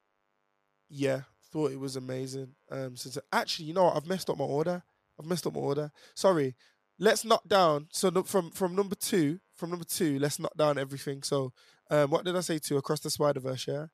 [0.90, 2.50] yeah, thought it was amazing.
[2.70, 3.96] Um, since actually, you know what?
[3.98, 4.84] I've messed up my order.
[5.20, 5.92] I've messed up my order.
[6.16, 6.56] Sorry.
[7.00, 7.88] Let's knock down.
[7.92, 11.22] So no- from from number two, from number two, let's knock down everything.
[11.24, 11.54] So,
[11.92, 12.58] um, what did I say?
[12.60, 13.68] to across the Spider Verse.
[13.68, 13.88] Yeah,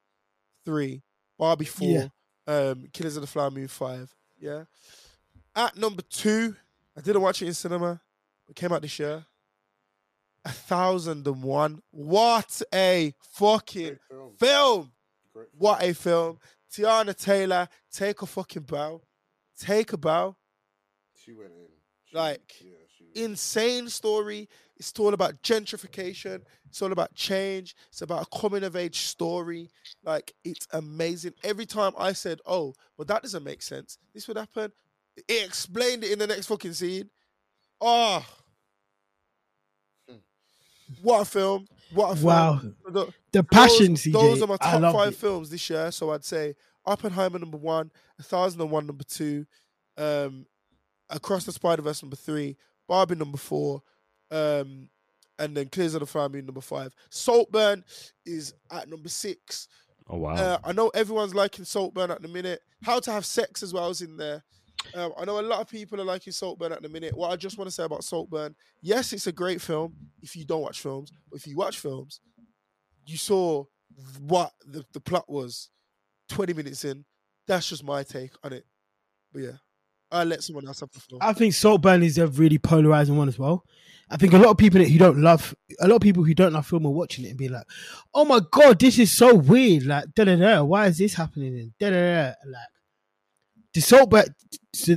[0.65, 1.01] three.
[1.37, 1.87] Barbie four.
[1.87, 2.07] Yeah.
[2.47, 4.13] Um, Killers of the Flower Moon five.
[4.39, 4.63] Yeah.
[5.55, 6.55] At number two,
[6.97, 8.01] I didn't watch it in cinema.
[8.49, 9.25] It came out this year.
[10.45, 11.81] A thousand and one.
[11.91, 14.33] What a fucking Great film.
[14.37, 14.91] film!
[15.33, 15.47] Great.
[15.57, 16.39] What a film.
[16.71, 19.01] Teyana Taylor, take a fucking bow.
[19.57, 20.35] Take a bow.
[21.15, 21.67] She went in.
[22.09, 24.49] She- Like, yeah, she was- Insane story.
[24.77, 26.41] It's all about gentrification.
[26.67, 27.75] It's all about change.
[27.89, 29.69] It's about a coming of age story.
[30.03, 31.33] Like, it's amazing.
[31.43, 33.97] Every time I said, oh, well, that doesn't make sense.
[34.13, 34.71] This would happen.
[35.15, 37.09] It explained it in the next fucking scene.
[37.79, 38.25] Oh.
[40.09, 40.15] Hmm.
[41.01, 41.67] What a film.
[41.93, 42.25] What a film.
[42.25, 42.61] Wow.
[42.89, 44.11] The- The passion, those, CJ.
[44.13, 45.15] those are my top five it.
[45.15, 45.91] films this year.
[45.91, 46.55] So I'd say
[46.85, 49.45] Oppenheimer number one, A Thousand and One number two,
[49.97, 50.45] um,
[51.09, 52.57] Across the Spider Verse number three,
[52.87, 53.83] Barbie number four,
[54.33, 54.89] um,
[55.39, 56.93] and then Clears of the Family number five.
[57.09, 57.83] Saltburn
[58.25, 59.67] is at number six.
[60.09, 60.33] Oh wow.
[60.33, 62.61] Uh, I know everyone's liking Saltburn at the minute.
[62.83, 64.43] How to Have Sex as well is in there.
[64.95, 67.15] Um, I know a lot of people are liking Saltburn at the minute.
[67.15, 70.45] What I just want to say about Saltburn, yes, it's a great film if you
[70.45, 72.19] don't watch films, but if you watch films,
[73.05, 73.63] you saw
[74.19, 75.69] what the, the plot was
[76.29, 77.05] 20 minutes in.
[77.47, 78.65] That's just my take on it.
[79.31, 79.57] But yeah,
[80.13, 81.19] I'll let someone else have the floor.
[81.21, 83.65] I think Saltburn is a really polarizing one as well.
[84.09, 86.33] I think a lot of people that who don't love, a lot of people who
[86.35, 87.65] don't love film are watching it and be like,
[88.13, 90.63] "Oh my god, this is so weird!" Like, da da da.
[90.63, 91.57] Why is this happening?
[91.57, 92.33] And da da da.
[92.45, 92.67] Like,
[93.73, 94.25] the Saltburn,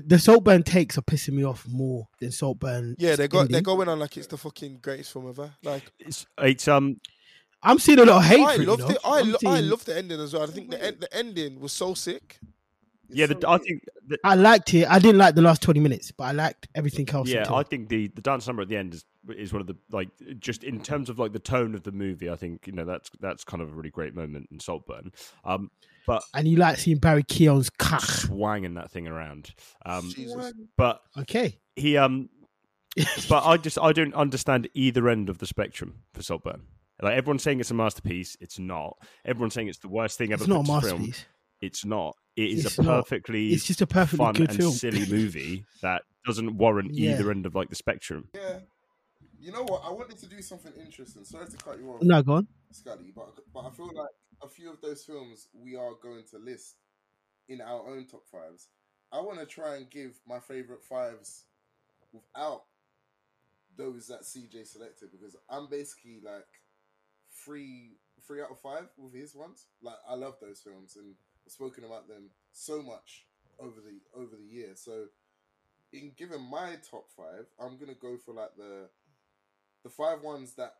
[0.06, 2.94] the Saltburn takes are pissing me off more than Saltburn.
[2.98, 5.50] yeah, they got they're going on like it's the fucking greatest film ever.
[5.62, 7.00] Like it's it's um
[7.62, 8.98] I'm seeing a lot of hate I for loved you it.
[9.02, 10.42] I I'm lo- I loved the ending as well.
[10.42, 12.38] I think the en- the ending was so sick.
[13.08, 13.26] It's yeah.
[13.26, 14.86] so The, I think the, I liked it.
[14.88, 17.28] I didn't like the last 20 minutes, but I liked everything else.
[17.28, 17.40] yeah.
[17.40, 19.04] until- I think the the dance number at the end is
[19.36, 22.30] is one of the like just in terms of like the tone of the movie.
[22.30, 25.12] I think you know that's that's kind of a really great moment in Saltburn.
[25.44, 25.70] Um,
[26.06, 28.00] but and you like seeing Barry Keoghan's cock.
[28.02, 29.52] swanging that thing around.
[29.84, 30.52] Um, Jesus.
[30.76, 31.58] but Okay.
[31.74, 32.28] he um
[33.28, 36.62] but I just I don't understand either end of the spectrum for Saltburn.
[37.02, 38.96] Like everyone's saying it's a masterpiece, it's not.
[39.24, 41.00] Everyone's saying it's the worst thing ever It's not a put to film.
[41.02, 41.24] masterpiece.
[41.60, 42.16] It's not.
[42.36, 43.04] It is It's a not.
[43.04, 44.72] perfectly It's just a perfectly fun good and film.
[44.72, 47.12] silly movie that doesn't warrant Yeah.
[47.12, 48.28] either end of like the spectrum.
[48.34, 48.60] Yeah.
[49.38, 49.82] You know what?
[49.84, 51.24] I wanted to do something interesting.
[51.24, 52.48] Sorry to cut you off, No, go on.
[52.70, 54.10] Scotty, but but I feel like
[54.42, 56.76] a few of those films we are going to list
[57.48, 58.68] in our own top fives.
[59.12, 61.44] I want to try and give my favorite fives
[62.12, 62.64] without
[63.76, 66.46] those that CJ selected because I'm basically like
[67.44, 69.66] three three out of five with his ones.
[69.82, 71.16] Like I love those films and I've
[71.50, 73.26] spoken about them so much
[73.58, 74.70] over the over the year.
[74.74, 75.06] So
[75.92, 78.88] in given my top five, I'm gonna go for like the
[79.84, 80.74] the five ones that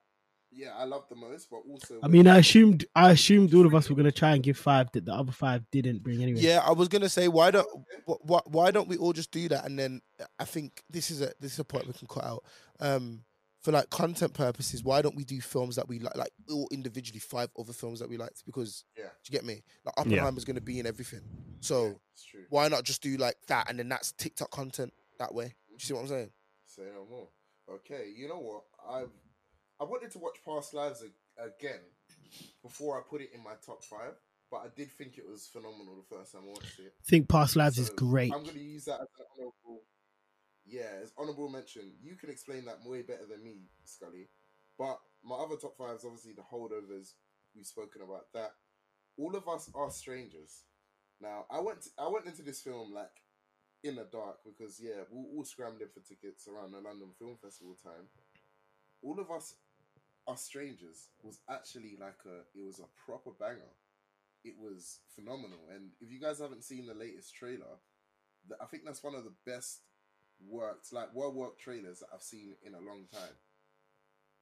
[0.51, 3.75] yeah I love the most, but also I mean, I assumed I assumed all of
[3.75, 6.41] us were gonna try and give five that the other five didn't bring anyway.
[6.41, 7.69] Yeah, I was gonna say why don't
[8.05, 10.01] why, why don't we all just do that and then
[10.39, 12.45] I think this is a this is a point we can cut out.
[12.81, 13.23] Um,
[13.67, 17.19] for like content purposes, why don't we do films that we like, like all individually
[17.19, 18.45] five other films that we liked?
[18.47, 19.65] Because yeah, do you get me?
[19.85, 20.03] Like Yeah.
[20.03, 21.23] Oppenheimer's gonna be in everything,
[21.59, 21.93] so yeah,
[22.31, 22.45] true.
[22.49, 25.47] why not just do like that and then that's TikTok content that way?
[25.47, 26.31] Do you see what I'm saying?
[26.67, 27.29] Say no more.
[27.69, 28.63] Okay, you know what?
[28.89, 29.11] I've
[29.81, 31.81] I wanted to watch Past Lives a- again
[32.63, 34.15] before I put it in my top five,
[34.49, 36.95] but I did think it was phenomenal the first time I watched it.
[37.01, 38.33] I think Past Lives is great.
[38.33, 39.83] I'm going to use that as an honorable.
[40.67, 41.93] Yeah, as honorable mention.
[42.03, 44.29] You can explain that way better than me, Scully.
[44.79, 47.13] But my other top five is obviously the holdovers.
[47.55, 48.53] We've spoken about that.
[49.19, 50.65] All of us are strangers.
[51.21, 53.13] Now, I went I went into this film like
[53.85, 57.37] in the dark because yeah, we were all scrambling for tickets around the London Film
[57.43, 58.09] Festival time.
[59.03, 59.55] All of us
[60.27, 63.75] are strangers was actually like a it was a proper banger.
[64.45, 67.79] It was phenomenal, and if you guys haven't seen the latest trailer,
[68.49, 69.83] th- I think that's one of the best
[70.45, 73.37] worked like well worked trailers that I've seen in a long time.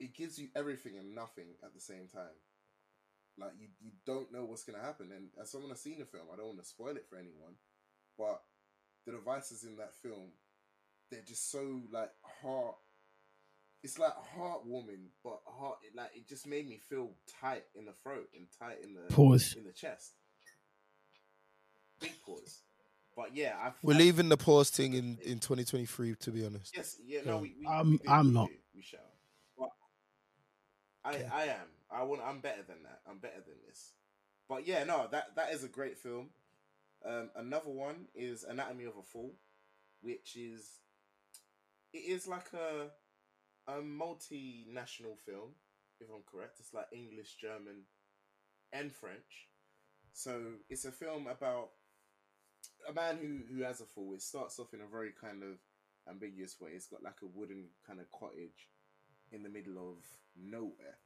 [0.01, 2.35] It gives you everything and nothing at the same time.
[3.39, 6.27] Like you, you don't know what's gonna happen, and as someone has seen the film,
[6.33, 7.55] I don't want to spoil it for anyone,
[8.17, 8.43] but
[9.07, 10.31] the devices in that film,
[11.11, 12.11] they're just so like
[12.43, 12.77] heart.
[13.83, 15.79] It's like heartwarming, but heart.
[15.83, 19.13] It, like it just made me feel tight in the throat and tight in the
[19.15, 19.57] Pause.
[19.59, 20.13] in the chest.
[22.01, 22.61] Big pause.
[23.17, 26.15] But yeah, I, We're I- leaving the pause thing in in 2023.
[26.17, 27.55] To be honest, Yes, yeah, no, we.
[27.61, 28.49] we I'm- we do, I'm we not.
[28.49, 29.01] do, we shall.
[29.57, 29.71] But
[31.05, 31.29] I, Okay.
[31.33, 31.67] I am.
[31.91, 32.23] I want.
[32.23, 33.01] I'm better than that.
[33.09, 33.93] I'm better than this.
[34.49, 36.31] But yeah, no, that that is a great film.
[37.05, 39.35] Um, another one is Anatomy of a Fall,
[40.01, 40.81] which is
[41.93, 42.91] it is like a
[43.71, 45.55] a multinational film,
[46.01, 46.59] if I'm correct.
[46.61, 47.85] It's like English, German,
[48.73, 49.49] and French.
[50.13, 51.71] So it's a film about
[52.89, 54.13] a man who who has a fall.
[54.15, 55.59] It starts off in a very kind of
[56.09, 56.71] ambiguous way.
[56.75, 58.69] It's got like a wooden kind of cottage
[59.33, 60.05] in the middle of
[60.37, 60.99] nowhere,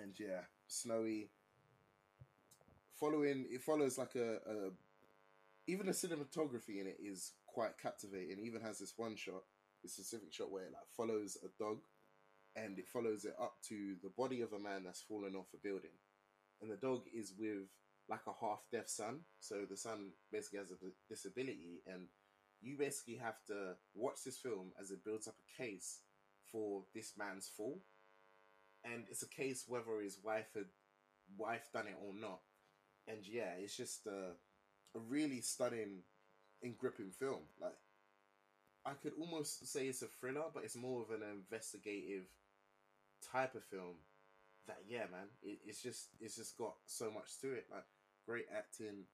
[0.00, 1.30] and yeah, snowy.
[2.98, 4.70] Following it follows like a, a
[5.66, 8.38] even the cinematography in it is quite captivating.
[8.38, 9.42] It even has this one shot,
[9.82, 11.78] this specific shot where it like follows a dog,
[12.54, 15.58] and it follows it up to the body of a man that's fallen off a
[15.58, 15.96] building,
[16.60, 17.68] and the dog is with
[18.12, 19.20] like a half deaf son.
[19.40, 20.76] So the son basically has a
[21.08, 22.08] disability, and
[22.60, 26.00] you basically have to watch this film as it builds up a case
[26.50, 27.80] for this man's fall,
[28.84, 30.66] and it's a case whether his wife had
[31.38, 32.40] wife done it or not.
[33.08, 34.36] And yeah, it's just a,
[34.94, 36.02] a really stunning
[36.62, 37.44] and gripping film.
[37.60, 37.78] Like
[38.84, 42.26] I could almost say it's a thriller, but it's more of an investigative
[43.32, 43.96] type of film.
[44.66, 47.64] That yeah, man, it, it's just it's just got so much to it.
[47.72, 47.86] Like
[48.26, 49.04] great acting,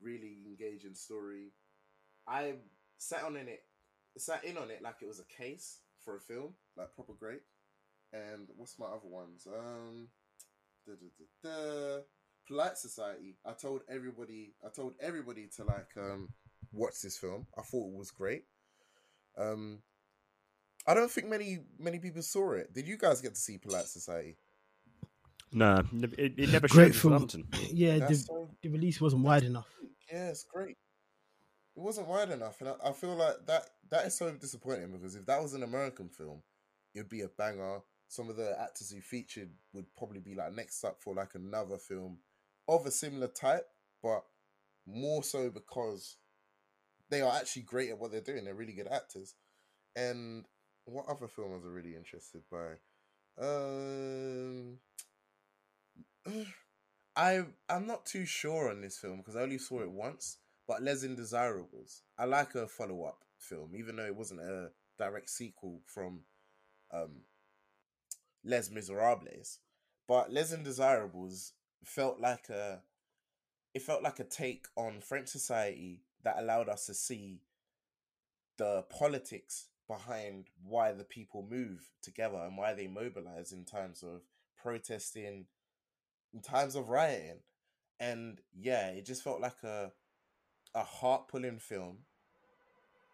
[0.00, 1.52] really engaging story.
[2.26, 2.54] I
[2.98, 3.62] sat on in it,
[4.16, 7.42] sat in on it like it was a case for a film, like proper great.
[8.12, 9.46] And what's my other ones?
[9.46, 10.08] Um,
[10.86, 12.00] da, da, da.
[12.46, 13.36] Polite Society.
[13.44, 14.54] I told everybody.
[14.64, 16.30] I told everybody to like um
[16.72, 17.46] watch this film.
[17.56, 18.44] I thought it was great.
[19.36, 19.80] Um,
[20.86, 22.72] I don't think many many people saw it.
[22.72, 24.36] Did you guys get to see Polite Society?
[25.52, 27.12] No, it, it never Great showed in film.
[27.14, 27.48] London.
[27.72, 29.68] Yeah, the, so the release wasn't wide enough.
[30.12, 30.76] Yeah, it's great.
[31.76, 35.16] It wasn't wide enough, and I, I feel like that that is so disappointing because
[35.16, 36.42] if that was an American film,
[36.94, 37.80] it would be a banger.
[38.08, 41.76] Some of the actors who featured would probably be like next up for like another
[41.76, 42.18] film
[42.66, 43.66] of a similar type,
[44.02, 44.24] but
[44.86, 46.16] more so because
[47.10, 48.44] they are actually great at what they're doing.
[48.44, 49.34] They're really good actors.
[49.96, 50.46] And
[50.84, 52.76] what other film was I really interested by?
[53.40, 54.78] Um,
[57.16, 60.38] I I'm not too sure on this film because I only saw it once.
[60.66, 65.30] But Les Indesirables, I like a follow up film, even though it wasn't a direct
[65.30, 66.20] sequel from
[66.92, 67.22] um,
[68.44, 69.58] Les Miserables.
[70.06, 71.52] But Les Indesirables
[71.84, 72.82] felt like a
[73.74, 77.40] it felt like a take on French society that allowed us to see
[78.58, 84.22] the politics behind why the people move together and why they mobilize in times of
[84.60, 85.44] protesting, in
[86.42, 87.40] times of rioting.
[88.00, 89.92] And yeah, it just felt like a
[90.74, 91.98] a heart pulling film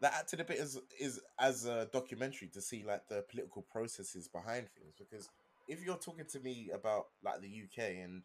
[0.01, 4.29] that acted a bit as is as a documentary to see like the political processes
[4.29, 5.29] behind things because
[5.69, 8.23] if you're talking to me about like the UK and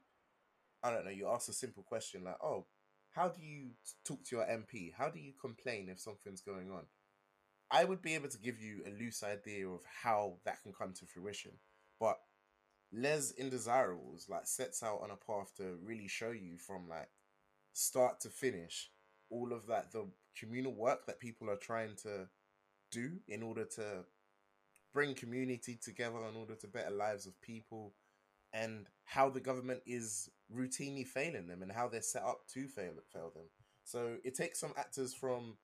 [0.84, 2.66] I don't know, you ask a simple question like, "Oh,
[3.12, 3.72] how do you
[4.06, 4.94] talk to your MP?
[4.98, 6.86] How do you complain if something's going on?"
[7.72, 10.94] I would be able to give you a loose idea of how that can come
[10.94, 11.52] to fruition,
[12.00, 12.20] but
[12.92, 17.10] Les Indesirables like sets out on a path to really show you from like
[17.74, 18.90] start to finish
[19.30, 22.28] all of that the communal work that people are trying to
[22.92, 24.04] do in order to
[24.94, 27.94] bring community together in order to better lives of people
[28.54, 32.94] and how the government is routinely failing them and how they're set up to fail
[33.14, 33.46] fail them.
[33.84, 35.58] So it takes some actors from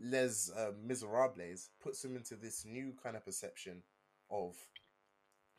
[0.00, 3.82] Les uh, Miserables, puts them into this new kind of perception
[4.30, 4.56] of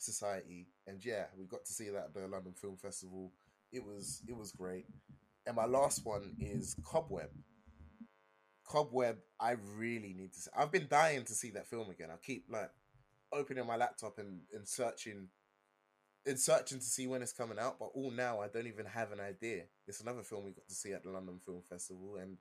[0.04, 3.32] society, and yeah, we got to see that at the London Film Festival.
[3.72, 4.86] It was it was great.
[5.46, 7.30] And my last one is Cobweb.
[8.66, 10.50] Cobweb, I really need to see.
[10.58, 12.10] I've been dying to see that film again.
[12.12, 12.72] I keep like
[13.34, 15.28] opening my laptop and, and searching
[16.26, 19.12] in searching to see when it's coming out, but all now I don't even have
[19.12, 19.64] an idea.
[19.88, 22.38] It's another film we got to see at the London Film Festival, and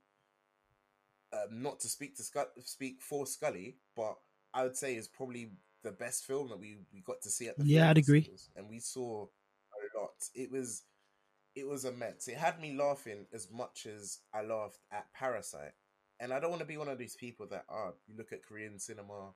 [1.33, 4.15] um, not to speak to Sc- speak for Scully, but
[4.53, 5.51] I would say is probably
[5.83, 8.29] the best film that we, we got to see at the yeah, I'd agree.
[8.55, 10.11] And we saw a lot.
[10.33, 10.83] It was
[11.55, 12.27] it was immense.
[12.27, 15.73] It had me laughing as much as I laughed at Parasite.
[16.19, 18.31] And I don't want to be one of these people that ah, oh, you look
[18.31, 19.33] at Korean cinema,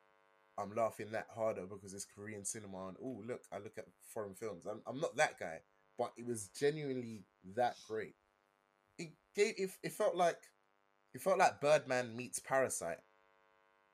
[0.57, 4.35] I'm laughing that harder because it's Korean cinema and oh look, I look at foreign
[4.35, 4.65] films.
[4.65, 5.59] I'm I'm not that guy,
[5.97, 7.25] but it was genuinely
[7.55, 8.15] that great.
[8.97, 10.39] It gave it, it felt like
[11.13, 12.99] it felt like Birdman meets Parasite,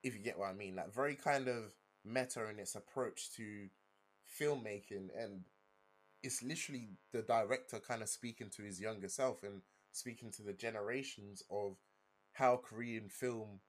[0.03, 0.75] if you get what I mean.
[0.75, 1.73] Like very kind of
[2.05, 3.67] meta in its approach to
[4.39, 5.43] filmmaking and
[6.23, 10.53] it's literally the director kind of speaking to his younger self and speaking to the
[10.53, 11.77] generations of
[12.33, 13.59] how Korean film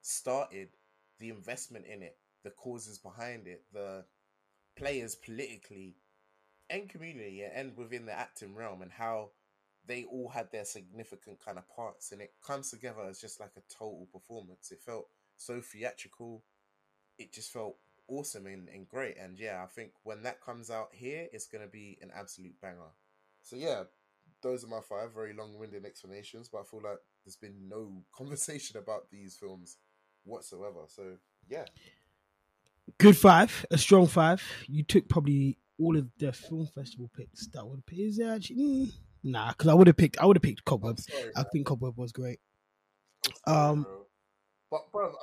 [0.00, 0.70] started,
[1.18, 4.04] the investment in it, the causes behind it, the
[4.76, 5.96] players politically
[6.70, 9.30] and community and within the acting realm and how
[9.86, 13.52] they all had their significant kind of parts and it comes together as just like
[13.56, 14.70] a total performance.
[14.72, 15.06] It felt
[15.36, 16.42] so theatrical.
[17.18, 17.76] It just felt
[18.08, 19.16] awesome and, and great.
[19.18, 22.60] And yeah, I think when that comes out here, it's going to be an absolute
[22.60, 22.92] banger.
[23.42, 23.84] So yeah,
[24.42, 28.78] those are my five very long-winded explanations, but I feel like there's been no conversation
[28.78, 29.76] about these films
[30.24, 30.80] whatsoever.
[30.88, 31.16] So
[31.48, 31.64] yeah,
[32.98, 34.42] good five, a strong five.
[34.66, 38.92] You took probably all of the film festival picks that would is there actually mm,
[39.24, 41.00] nah because I would have picked I would have picked Cobweb.
[41.00, 42.40] Sorry, I think Cobweb was great.
[43.46, 44.06] Sorry, um, bro.
[44.70, 45.14] but bro,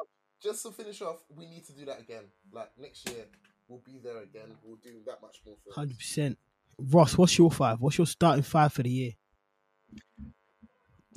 [0.41, 2.23] just to finish off, we need to do that again.
[2.51, 3.25] Like next year,
[3.67, 4.55] we'll be there again.
[4.63, 5.55] We'll do that much more.
[5.73, 6.37] Hundred percent.
[6.77, 7.79] Ross, what's your five?
[7.79, 9.11] What's your starting five for the year?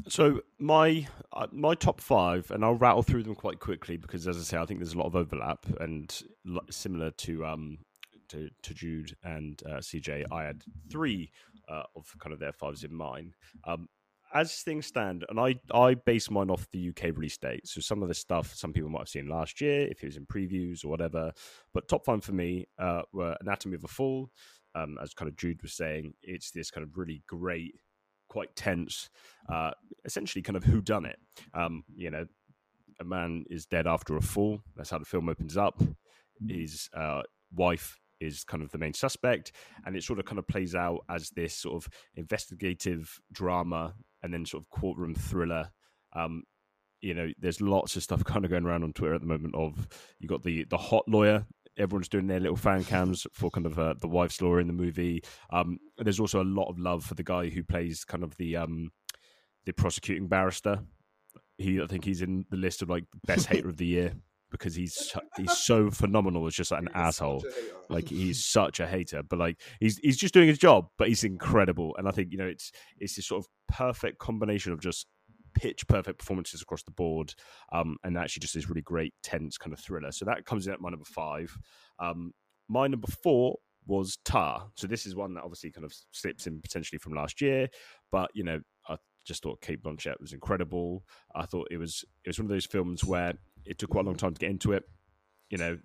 [0.09, 4.37] So my uh, my top five, and I'll rattle through them quite quickly because, as
[4.37, 6.23] I say, I think there's a lot of overlap and
[6.71, 7.79] similar to um
[8.29, 10.25] to, to Jude and uh, CJ.
[10.31, 11.31] I had three
[11.69, 13.35] uh, of kind of their fives in mind.
[13.67, 13.89] Um,
[14.35, 17.67] as things stand, and I I base mine off the UK release date.
[17.67, 20.17] So some of the stuff some people might have seen last year, if it was
[20.17, 21.33] in previews or whatever.
[21.73, 24.31] But top five for me uh, were Anatomy of a Fall.
[24.77, 27.77] Um, as kind of Jude was saying, it's this kind of really great,
[28.29, 29.09] quite tense,
[29.49, 29.71] uh,
[30.05, 31.19] essentially kind of who done it.
[31.55, 32.27] Um, you know,
[33.01, 34.61] a man is dead after a fall.
[34.77, 35.81] That's how the film opens up.
[36.49, 37.23] His uh,
[37.55, 39.53] wife is kind of the main suspect,
[39.85, 44.33] and it sort of kind of plays out as this sort of investigative drama and
[44.33, 45.71] then sort of courtroom thriller.
[46.15, 46.45] Um,
[47.01, 49.55] you know, there's lots of stuff kind of going around on Twitter at the moment.
[49.55, 49.87] Of
[50.19, 51.47] you got the the hot lawyer.
[51.77, 54.73] Everyone's doing their little fan cams for kind of uh, the wife's lawyer in the
[54.73, 55.25] movie.
[55.51, 58.57] Um, there's also a lot of love for the guy who plays kind of the
[58.57, 58.91] um,
[59.67, 60.81] the prosecuting barrister.
[61.59, 64.15] He, I think, he's in the list of like best hater of the year
[64.55, 67.45] because he's he's so phenomenal as just like an he's asshole.
[67.89, 71.25] Like he's such a hater, but like he's he's just doing his job, but he's
[71.25, 71.95] incredible.
[71.99, 75.07] And I think you know it's it's this sort of perfect combination of just
[75.55, 77.35] pitch perfect performances across the board,
[77.73, 80.13] um, and actually just this really great tense kind of thriller.
[80.13, 81.57] So that comes in at my number five.
[81.99, 82.33] Um,
[82.69, 84.69] my number four was Tar.
[84.77, 87.69] So this is one that obviously kind of slips in potentially from last year,
[88.13, 88.97] but you know I
[89.27, 91.05] just thought Cate Blanchett was incredible.
[91.35, 93.35] I thought it was it was one of those films where
[93.67, 94.85] it took quite a long time to get into it.
[95.51, 95.79] You know,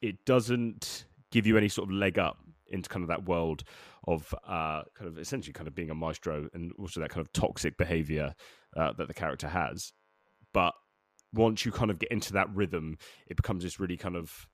[0.00, 2.38] it doesn't give you any sort of leg up
[2.68, 3.64] into kind of that world
[4.06, 7.32] of uh, kind of essentially kind of being a maestro and also that kind of
[7.32, 8.34] toxic behavior
[8.76, 9.92] uh, that the character has.
[10.52, 10.74] But
[11.32, 14.46] once you kind of get into that rhythm, it becomes this really kind of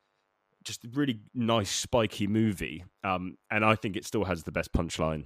[0.64, 2.84] just really nice spiky movie.
[3.04, 5.24] Um, and I think it still has the best punchline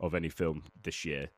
[0.00, 1.30] of any film this year.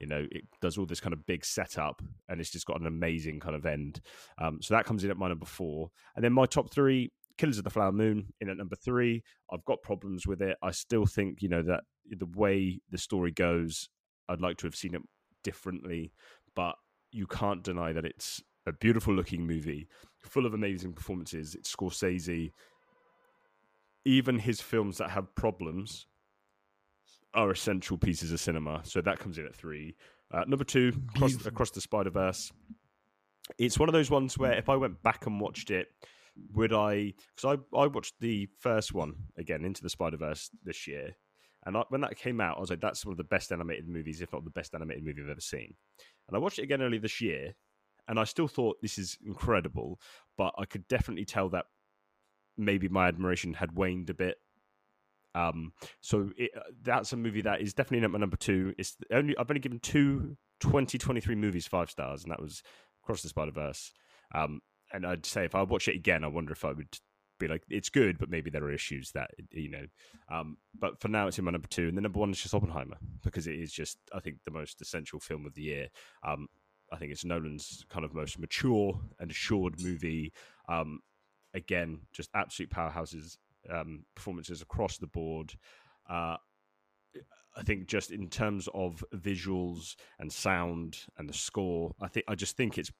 [0.00, 2.86] You know, it does all this kind of big setup, and it's just got an
[2.86, 4.00] amazing kind of end.
[4.38, 7.58] Um, so that comes in at my number four, and then my top three: Killers
[7.58, 9.22] of the Flower Moon in at number three.
[9.50, 10.56] I've got problems with it.
[10.62, 13.88] I still think you know that the way the story goes,
[14.28, 15.02] I'd like to have seen it
[15.42, 16.12] differently,
[16.54, 16.74] but
[17.10, 19.88] you can't deny that it's a beautiful looking movie,
[20.18, 21.54] full of amazing performances.
[21.54, 22.50] It's Scorsese.
[24.04, 26.06] Even his films that have problems
[27.36, 28.80] are essential pieces of cinema.
[28.84, 29.94] So that comes in at three.
[30.32, 32.50] Uh, number two, across, across the Spider Verse.
[33.58, 35.88] It's one of those ones where if I went back and watched it,
[36.52, 37.14] would I?
[37.36, 41.16] Because I I watched the first one again, Into the Spider Verse this year,
[41.64, 43.88] and I, when that came out, I was like, that's one of the best animated
[43.88, 45.74] movies, if not the best animated movie I've ever seen.
[46.28, 47.54] And I watched it again earlier this year,
[48.08, 50.00] and I still thought this is incredible,
[50.36, 51.66] but I could definitely tell that
[52.56, 54.38] maybe my admiration had waned a bit.
[55.36, 58.74] Um, so it, uh, that's a movie that is definitely not my number two.
[58.78, 62.62] It's only I've only given two 2023 movies five stars, and that was
[63.04, 63.92] Across the Spider Verse.
[64.34, 64.60] Um,
[64.92, 66.98] and I'd say if I watch it again, I wonder if I would
[67.38, 69.86] be like, it's good, but maybe there are issues that you know.
[70.30, 72.54] Um, but for now, it's in my number two, and the number one is just
[72.54, 75.88] Oppenheimer because it is just I think the most essential film of the year.
[76.26, 76.48] Um,
[76.92, 80.32] I think it's Nolan's kind of most mature and assured movie.
[80.68, 81.00] Um,
[81.52, 83.38] again, just absolute powerhouses,
[83.70, 85.54] um, performances across the board.
[86.08, 86.36] Uh,
[87.56, 92.34] I think just in terms of visuals and sound and the score, I think I
[92.34, 92.92] just think it's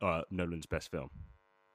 [0.00, 1.10] uh, Nolan's best film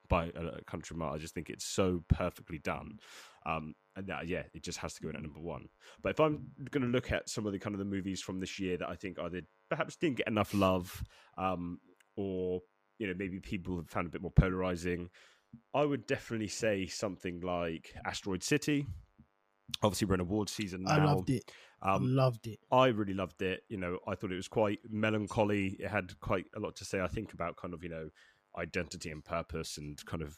[0.10, 1.14] by a, a country mile.
[1.14, 3.00] I just think it's so perfectly done.
[3.46, 5.70] Um, and that, yeah, it just has to go in at number one.
[6.02, 8.40] But if I'm going to look at some of the kind of the movies from
[8.40, 11.04] this year that I think either perhaps didn't get enough love,
[11.38, 11.80] um,
[12.16, 12.62] or
[12.98, 15.10] you know maybe people have found a bit more polarizing,
[15.74, 18.86] I would definitely say something like Asteroid City.
[19.84, 20.92] Obviously, we're in award season now.
[20.92, 21.52] I loved it.
[21.82, 22.60] Um, loved it.
[22.72, 23.64] I really loved it.
[23.70, 25.78] You know, I thought it was quite melancholy.
[25.80, 28.10] It had quite a lot to say, I think, about kind of, you know,
[28.58, 30.36] identity and purpose and kind of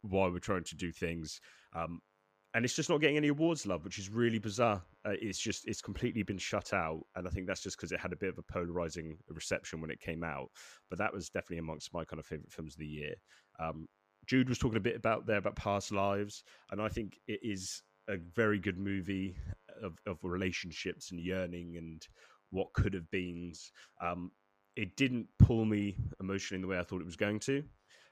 [0.00, 1.40] why we're trying to do things.
[1.76, 2.00] Um,
[2.54, 4.82] and it's just not getting any awards love, which is really bizarre.
[5.06, 7.02] Uh, it's just, it's completely been shut out.
[7.14, 9.90] And I think that's just because it had a bit of a polarizing reception when
[9.90, 10.50] it came out.
[10.90, 13.14] But that was definitely amongst my kind of favorite films of the year.
[13.60, 13.86] Um,
[14.26, 16.44] Jude was talking a bit about there about past lives.
[16.70, 19.34] And I think it is a very good Mubi
[19.82, 22.06] of, of relationships and yearning and
[22.50, 23.52] what could have been.
[24.00, 24.30] Um,
[24.76, 27.64] it didn't pull me emotionally in the way I thought it was going to.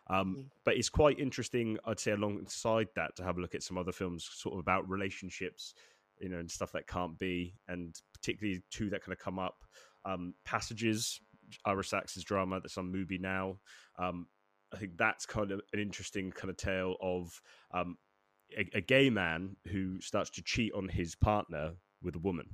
[0.08, 0.50] Um, Mm.
[0.64, 3.92] but it's quite interesting, I'd say, alongside that, to have a look at some other
[3.92, 5.74] films, sort of about relationships,
[6.20, 9.62] you know, and stuff that can't be, and particularly two that kind of come up.
[10.04, 11.20] Um, Passages,
[11.64, 13.61] Ira Sachs's drama that's on movie now.
[13.98, 14.26] Um,
[14.72, 17.40] I think that's kind of an interesting kind of tale of
[17.72, 17.96] um,
[18.56, 22.46] a, a gay man who starts to cheat on his partner with a woman.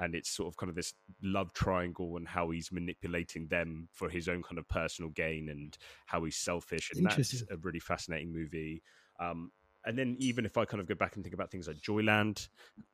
[0.00, 4.08] And it's sort of kind of this love triangle and how he's manipulating them for
[4.08, 5.76] his own kind of personal gain and
[6.06, 6.90] how he's selfish.
[6.94, 8.82] And that's a really fascinating movie.
[9.18, 9.50] Um,
[9.84, 12.48] and then even if I kind of go back and think about things like Joyland,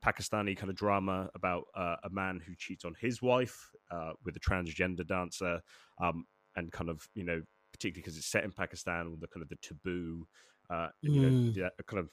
[0.04, 4.36] Pakistani kind of drama about uh, a man who cheats on his wife uh, with
[4.36, 5.60] a transgender dancer,
[6.00, 6.24] um,
[6.56, 7.42] and kind of you know
[7.74, 10.26] particularly because it's set in Pakistan with the kind of the taboo,
[10.70, 11.54] uh, you know, Mm.
[11.54, 12.08] the, a kind of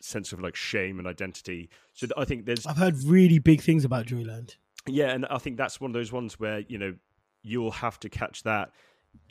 [0.00, 1.70] sense of like shame and identity.
[1.94, 4.56] So I think there's I've heard really big things about Joyland.
[4.86, 6.94] yeah, and I think that's one of those ones where you know
[7.42, 8.70] you'll have to catch that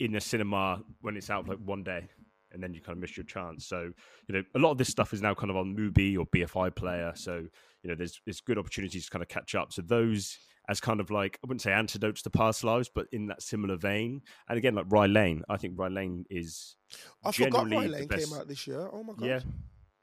[0.00, 2.08] in a cinema when it's out like one day,
[2.52, 3.66] and then you kind of miss your chance.
[3.66, 3.92] So
[4.26, 6.74] you know, a lot of this stuff is now kind of on Mubi or BFI
[6.74, 7.12] Player.
[7.14, 7.46] So
[7.82, 9.72] you know, there's there's good opportunities to kind of catch up.
[9.72, 10.38] So those
[10.68, 13.76] as kind of like I wouldn't say antidotes to past lives, but in that similar
[13.76, 14.22] vein.
[14.48, 16.76] And again, like Rye Lane, I think Rye Lane is
[17.24, 18.88] I forgot generally Rye the Lane best- came out this year.
[18.92, 19.26] Oh my god.
[19.26, 19.40] yeah.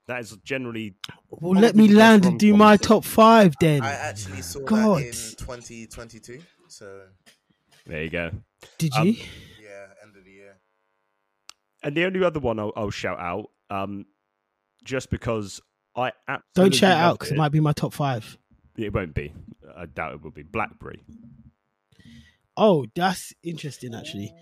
[0.08, 0.96] That is generally
[1.32, 2.68] Well, let me land and do rom-com.
[2.68, 3.82] my top five then.
[3.82, 5.00] I actually saw God.
[5.00, 6.42] that in 2022.
[6.68, 7.02] So
[7.88, 8.30] there you go.
[8.78, 9.16] Did um, you?
[11.86, 14.06] And the only other one I'll, I'll shout out, um,
[14.84, 15.62] just because
[15.96, 18.38] I absolutely Don't shout out because it might be my top five.
[18.78, 19.32] It won't be.
[19.78, 20.44] I doubt it will be.
[20.44, 21.02] Blackberry.
[22.58, 23.94] Oh, that's interesting.
[23.94, 24.34] Actually,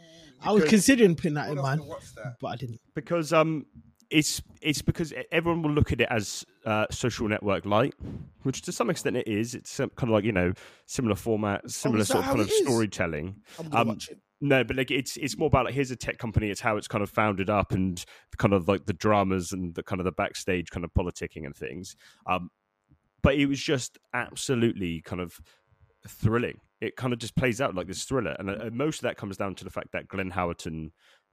[0.42, 1.80] I was considering putting that in We'll mine,
[2.16, 2.36] that.
[2.40, 2.80] but I didn't.
[2.96, 3.66] because um
[4.10, 7.96] it's it's because everyone will look at it as uh, social network light,
[8.44, 9.56] which to some extent it is.
[9.56, 10.54] It's kind of like you know
[10.86, 12.58] similar format, similar Oh, sort of kind of is?
[12.60, 13.36] storytelling.
[13.60, 14.20] I'm gonna Um, watch it.
[14.46, 16.50] No, but like it's it's more about like here's a tech company.
[16.50, 18.04] It's how it's kind of founded up and
[18.38, 21.56] kind of like the dramas and the kind of the backstage kind of politicking and
[21.56, 21.96] things.
[22.28, 22.50] Um,
[23.22, 25.40] but it was just absolutely kind of
[26.06, 26.60] thrilling.
[26.82, 29.38] It kind of just plays out like this thriller, and uh, most of that comes
[29.38, 30.92] down to the fact that Glenn Howerton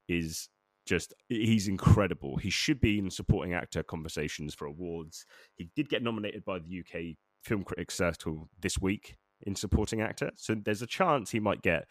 [0.08, 0.48] is
[0.86, 2.36] just he's incredible.
[2.36, 5.26] He should be in supporting actor conversations for awards.
[5.56, 10.30] He did get nominated by the UK Film Critics Circle this week in supporting actor,
[10.36, 11.86] so there's a chance he might get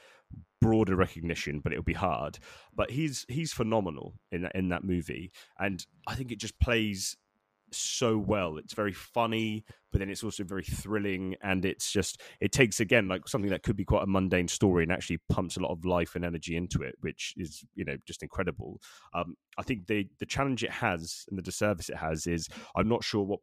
[0.61, 2.39] broader recognition, but it'll be hard.
[2.75, 7.17] But he's he's phenomenal in that, in that movie, and I think it just plays
[7.71, 8.57] so well.
[8.57, 13.07] It's very funny, but then it's also very thrilling, and it's just it takes again
[13.07, 15.85] like something that could be quite a mundane story and actually pumps a lot of
[15.85, 18.79] life and energy into it, which is you know just incredible.
[19.13, 22.89] Um, I think the the challenge it has and the disservice it has is I'm
[22.89, 23.39] not sure what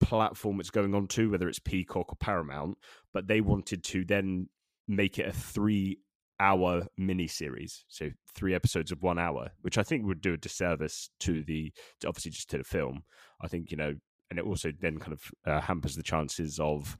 [0.00, 2.78] platform it's going on to, whether it's Peacock or Paramount,
[3.12, 4.48] but they wanted to then
[4.88, 5.98] make it a three
[6.40, 10.38] hour mini series so three episodes of one hour which i think would do a
[10.38, 11.70] disservice to the
[12.00, 13.02] to obviously just to the film.
[13.42, 13.94] I think you know
[14.30, 16.96] and it also then kind of uh, hampers the chances of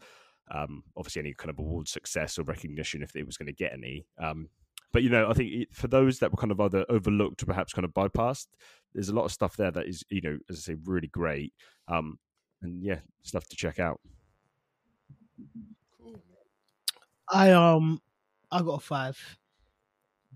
[0.50, 3.72] um, obviously any kind of award success or recognition if it was going to get
[3.72, 4.04] any.
[4.18, 4.48] Um,
[4.92, 7.72] but you know i think for those that were kind of either overlooked or perhaps
[7.72, 8.48] kind of bypassed
[8.92, 11.52] there's a lot of stuff there that is you know as i say really great.
[11.88, 12.18] Um,
[12.62, 14.00] and yeah stuff to check out
[17.28, 18.00] I um
[18.50, 19.38] I got a five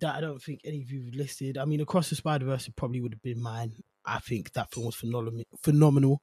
[0.00, 1.58] that I don't think any of you have listed.
[1.58, 3.72] I mean, Across the Spider Verse probably would have been mine.
[4.04, 5.44] I think that film was phenomenal.
[5.62, 6.22] Phenomenal.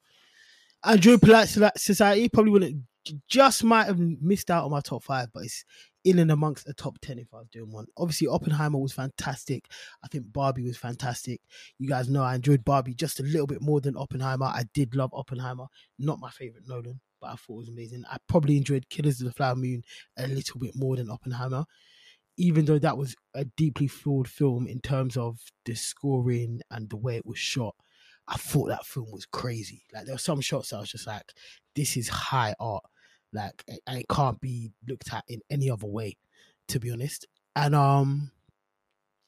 [0.84, 2.30] I enjoyed Polite Society.
[2.30, 2.84] Probably wouldn't
[3.28, 5.64] just might have missed out on my top five, but it's
[6.04, 7.86] in and amongst the top ten if I was doing one.
[7.98, 9.66] Obviously, Oppenheimer was fantastic.
[10.04, 11.42] I think Barbie was fantastic.
[11.78, 14.46] You guys know I enjoyed Barbie just a little bit more than Oppenheimer.
[14.46, 15.66] I did love Oppenheimer.
[16.00, 18.04] Not my favorite Nolan, but I thought it was amazing.
[18.10, 19.84] I probably enjoyed Killers of the Flower Moon
[20.18, 21.66] a little bit more than Oppenheimer,
[22.38, 26.98] even though that was a deeply flawed film in terms of the scoring and the
[26.98, 27.76] way it was shot.
[28.28, 29.84] I thought that film was crazy.
[29.94, 31.34] Like there were some shots I was just like,
[31.76, 32.84] this is high art.
[33.34, 36.18] Like and it can't be looked at in any other way,
[36.70, 37.28] to be honest.
[37.56, 38.32] And um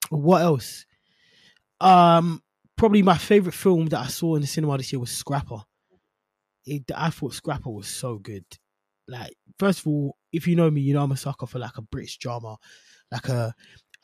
[0.10, 0.86] what else?
[1.80, 2.42] Um
[2.76, 5.64] probably my favorite film that I saw in the cinema this year was Scrapper
[6.66, 8.46] it, I thought Scrapper was so good.
[9.08, 11.78] Like, first of all, if you know me, you know I'm a sucker for like
[11.78, 12.58] a British drama,
[13.12, 13.54] like a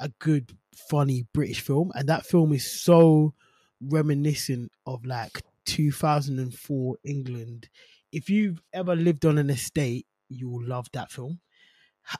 [0.01, 0.55] a good,
[0.89, 3.33] funny British film, and that film is so
[3.81, 7.69] reminiscent of like 2004 England.
[8.11, 11.39] If you've ever lived on an estate, you will love that film.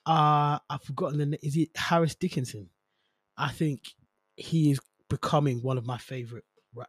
[0.05, 1.39] Uh I've forgotten the name.
[1.41, 2.69] Is it Harris Dickinson?
[3.37, 3.81] I think
[4.35, 4.79] he is
[5.09, 6.43] becoming one of my favorite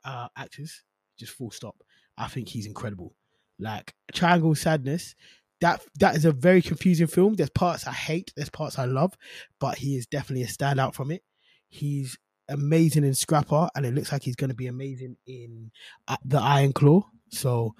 [0.04, 0.82] uh, actors.
[1.18, 1.76] Just full stop.
[2.18, 3.14] I think he's incredible.
[3.58, 5.14] Like Triangle Sadness,
[5.60, 7.34] that that is a very confusing film.
[7.34, 9.14] There's parts I hate, there's parts I love,
[9.58, 11.22] but he is definitely a standout from it.
[11.68, 15.70] He's amazing in Scrapper, and it looks like he's going to be amazing in
[16.08, 17.02] uh, the Iron Claw.
[17.28, 17.74] So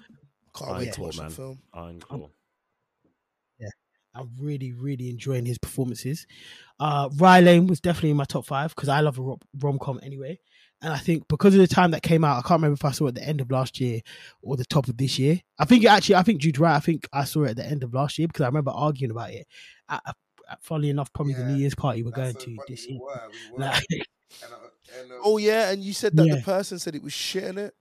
[0.55, 1.29] Can't wait to watch man.
[1.29, 1.59] that film.
[1.73, 2.29] Iron Claw.
[4.13, 6.27] I'm really, really enjoying his performances.
[6.81, 10.01] Uh, Rye Lane was definitely in my top five because I love a rom com
[10.03, 10.37] anyway.
[10.81, 12.91] And I think because of the time that came out, I can't remember if I
[12.91, 14.01] saw it at the end of last year
[14.41, 15.39] or the top of this year.
[15.59, 16.75] I think actually, I think Jude right.
[16.75, 19.11] I think I saw it at the end of last year because I remember arguing
[19.11, 19.47] about it.
[19.87, 20.15] At, at,
[20.61, 23.01] funnily enough, probably the New Year's party we're going so to funny, this we year.
[23.01, 23.21] were,
[23.51, 23.59] we were.
[23.59, 26.35] Like, And, uh, and, uh, Oh yeah, and you said that Yeah.
[26.35, 27.73] the person said it was shit in it.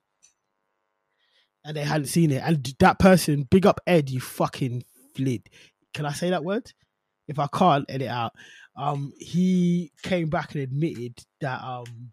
[1.65, 2.43] And they hadn't seen it.
[2.45, 4.85] And that person, big up Ed, you fucking
[5.15, 5.49] flid.
[5.95, 6.73] Can I say that word?
[7.29, 8.33] If I can't edit out,
[8.77, 12.13] um, he came back and admitted that um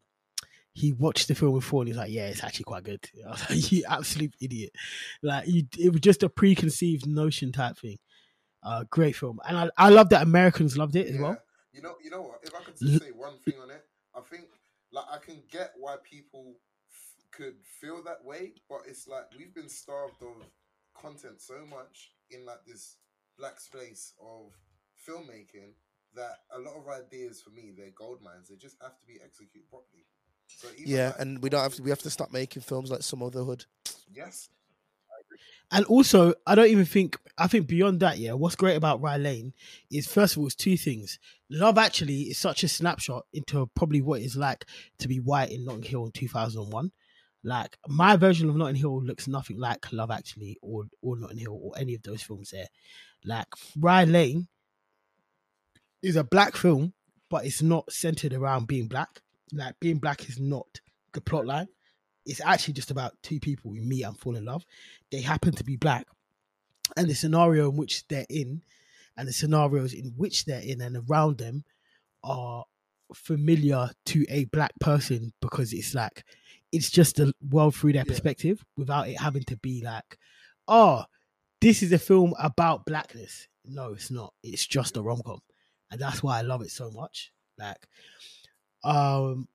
[0.73, 3.03] he watched the film before and he's like, yeah, it's actually quite good.
[3.25, 4.71] I was like, you absolute idiot.
[5.23, 7.97] Like, you, it was just a preconceived notion type thing.
[8.61, 11.37] Uh, great film, and I, I love that Americans loved it as well.
[11.71, 12.39] You know, you know what?
[12.43, 13.85] If I could just say one thing on it,
[14.15, 14.45] I think
[14.91, 16.55] like I can get why people
[17.37, 20.43] could feel that way, but it's like we've been starved of
[20.99, 22.97] content so much in like this
[23.37, 24.51] black space of
[25.07, 25.73] filmmaking
[26.15, 28.49] that a lot of ideas for me they're gold mines.
[28.49, 30.05] They just have to be executed properly.
[30.47, 31.83] So even Yeah, like- and we don't have to.
[31.83, 33.65] We have to start making films like some other hood.
[34.11, 34.49] yes,
[35.71, 38.31] And also, I don't even think I think beyond that, yeah.
[38.33, 39.53] What's great about Rye Lane
[39.91, 41.19] is first of all, it's two things.
[41.49, 44.65] Love Actually is such a snapshot into probably what it's like
[44.99, 46.91] to be white in Notting Hill in two thousand and one.
[47.47, 51.57] Like my version of Notting Hill looks nothing like Love Actually or or Notting Hill
[51.63, 52.67] or any of those films there.
[53.23, 53.47] Like
[53.79, 54.49] Rye Lane
[56.03, 56.91] is a black film,
[57.29, 59.21] but it's not centered around being black.
[59.53, 60.67] Like being black is not
[61.13, 61.69] the plot line.
[62.25, 64.65] It's actually just about two people who meet and fall in love.
[65.09, 66.05] They happen to be black,
[66.97, 68.61] and the scenario in which they're in,
[69.15, 71.63] and the scenarios in which they're in and around them,
[72.25, 72.65] are
[73.13, 76.25] familiar to a black person because it's like
[76.71, 78.11] it's just the world through their Yeah.
[78.11, 80.17] perspective without it having to be like,
[80.67, 81.03] oh,
[81.61, 83.47] this is a film about blackness.
[83.65, 84.33] No, it's not.
[84.43, 85.39] It's just a rom com,
[85.91, 87.31] and that's why I love it so much.
[87.57, 87.87] Like,
[88.83, 89.47] um,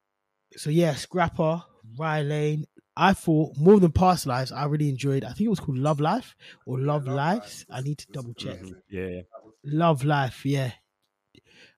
[0.57, 1.63] so yeah, Scrapper,
[1.99, 2.65] Rye Lane.
[2.95, 4.53] I thought more than past lives.
[4.53, 5.25] I really enjoyed.
[5.25, 6.37] I think it was called Love Life
[6.67, 7.65] or Love, Love Lives.
[7.69, 8.61] Life I need to was- was double check.
[8.91, 9.23] Yeah, yeah.
[9.65, 10.73] Love Life, yeah.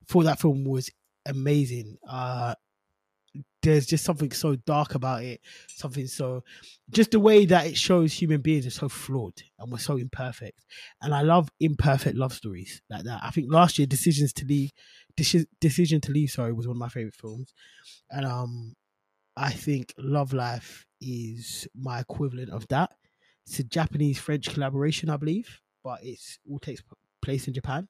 [0.09, 0.91] Thought that film was
[1.26, 1.99] amazing.
[2.09, 2.55] Uh
[3.64, 5.40] there's just something so dark about it.
[5.68, 6.44] Something so
[6.90, 10.64] just the way that it shows human beings are so flawed and we're so imperfect.
[11.02, 13.20] And I love imperfect love stories like that.
[13.22, 14.72] I think last year Decisions to Leave
[15.16, 17.52] Deci- Decision to Leave, sorry, was one of my favorite films.
[18.10, 18.74] And um
[19.36, 22.90] I think Love Life is my equivalent of that.
[23.46, 26.82] It's a Japanese French collaboration, I believe, but it's all takes
[27.20, 27.88] place in Japan.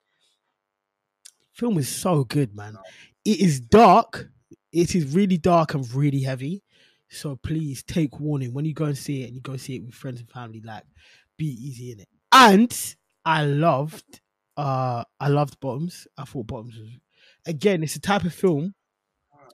[1.53, 2.77] Film is so good, man.
[3.25, 4.29] It is dark.
[4.75, 6.63] It is really dark and really heavy.
[7.09, 9.85] So please take warning when you go and see it and you go see it
[9.85, 10.61] with friends and family.
[10.65, 10.83] Like,
[11.39, 12.09] be easy in it.
[12.33, 14.21] And I loved,
[14.57, 16.09] uh, I loved Bottoms.
[16.19, 16.91] I thought Bottoms was
[17.47, 17.83] again.
[17.85, 18.75] It's a type of film.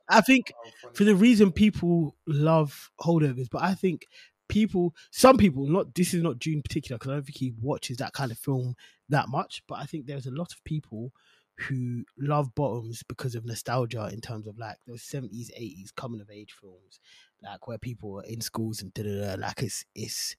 [0.08, 0.52] I think
[0.94, 4.06] for the reason people love holdovers, but I think
[4.48, 7.52] people, some people, not this is not Jude in particular because I don't think he
[7.60, 8.74] watches that kind of film
[9.10, 9.62] that much.
[9.68, 11.12] But I think there's a lot of people
[11.68, 16.30] who love Bottoms because of nostalgia in terms of like those seventies, eighties coming of
[16.30, 17.00] age films,
[17.42, 19.40] like where people are in schools and da da da.
[19.40, 20.36] Like it's it's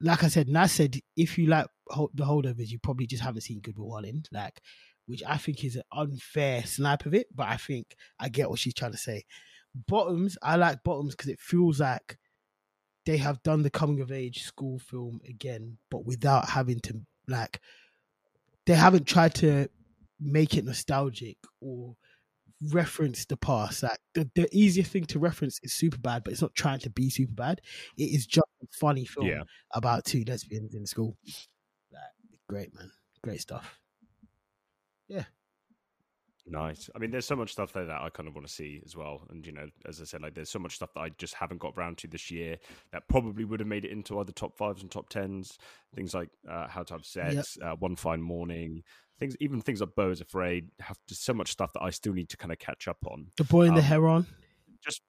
[0.00, 1.66] like I said, Nas said if you like
[2.14, 4.60] the holdovers, you probably just haven't seen Good Will Hunting, like
[5.06, 7.28] which I think is an unfair snipe of it.
[7.34, 9.24] But I think I get what she's trying to say.
[9.74, 12.18] Bottoms, I like Bottoms because it feels like
[13.06, 17.60] they have done the coming of age school film again, but without having to like
[18.66, 19.68] they haven't tried to
[20.20, 21.96] make it nostalgic or
[22.72, 23.82] reference the past.
[23.82, 27.10] Like the, the easiest thing to reference is Superbad, but it's not trying to be
[27.10, 27.58] Superbad.
[27.96, 29.42] It is just a funny film Yeah.
[29.74, 31.16] about two lesbians in school.
[31.92, 32.02] Like,
[32.48, 32.90] great man.
[33.22, 33.78] Great stuff.
[36.48, 36.88] Nice.
[36.94, 38.94] I mean, there's so much stuff there that I kind of want to see as
[38.94, 39.26] well.
[39.30, 41.58] And, you know, as I said, like there's so much stuff that I just haven't
[41.58, 42.56] got round to this year
[42.92, 45.58] that probably would have made it into either top fives and top tens.
[45.94, 48.84] Things like uh, How to Have Sex, uh, One Fine Morning,
[49.18, 52.12] things, even things like Beau is Afraid, have just so much stuff that I still
[52.12, 53.26] need to kind of catch up on.
[53.36, 54.26] The boy in the Um, heron.
[54.84, 55.02] Just,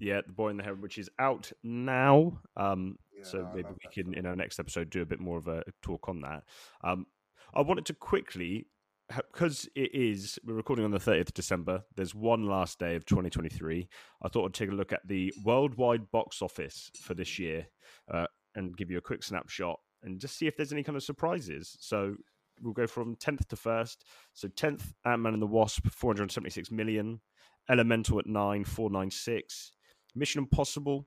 [0.00, 2.40] yeah, The Boy in the Heron, which is out now.
[2.56, 5.46] Um, Yeah, so maybe we can, in our next episode, do a bit more of
[5.46, 6.42] a talk on that.
[6.82, 7.06] Um,
[7.54, 8.66] I wanted to quickly,
[9.08, 11.84] because it is, we're recording on the 30th of December.
[11.94, 13.88] There's one last day of 2023.
[14.22, 17.66] I thought I'd take a look at the worldwide box office for this year
[18.12, 21.02] uh, and give you a quick snapshot and just see if there's any kind of
[21.02, 21.76] surprises.
[21.80, 22.16] So
[22.62, 23.96] we'll go from 10th to 1st.
[24.34, 27.20] So 10th, Ant Man and the Wasp, 476 million.
[27.68, 29.72] Elemental at 9, 496.
[30.14, 31.06] Mission Impossible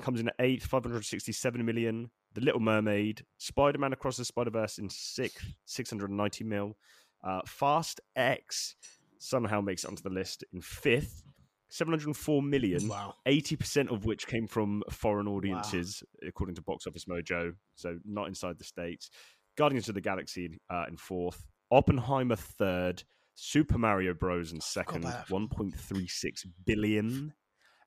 [0.00, 2.10] comes in at 8th, 567 million.
[2.34, 6.76] The Little Mermaid, Spider Man Across the Spider Verse in 6th, 690 mil.
[7.22, 8.76] Uh, Fast X
[9.18, 11.22] somehow makes it onto the list in 5th,
[11.68, 12.88] 704 million.
[12.88, 13.14] Wow.
[13.26, 18.58] 80% of which came from foreign audiences, according to Box Office Mojo, so not inside
[18.58, 19.10] the States.
[19.56, 23.04] Guardians of the Galaxy uh, in fourth, Oppenheimer third,
[23.34, 24.52] Super Mario Bros.
[24.52, 25.48] in second, that film.
[25.48, 27.32] 1.36 billion.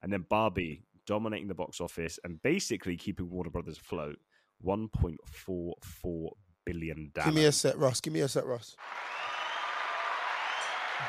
[0.02, 4.18] And then Barbie dominating the box office and basically keeping Warner Brothers afloat,
[4.66, 6.30] 1.44
[6.66, 7.26] billion dollars.
[7.26, 8.02] Give me a set, Ross.
[8.02, 8.76] Give me a set, Ross.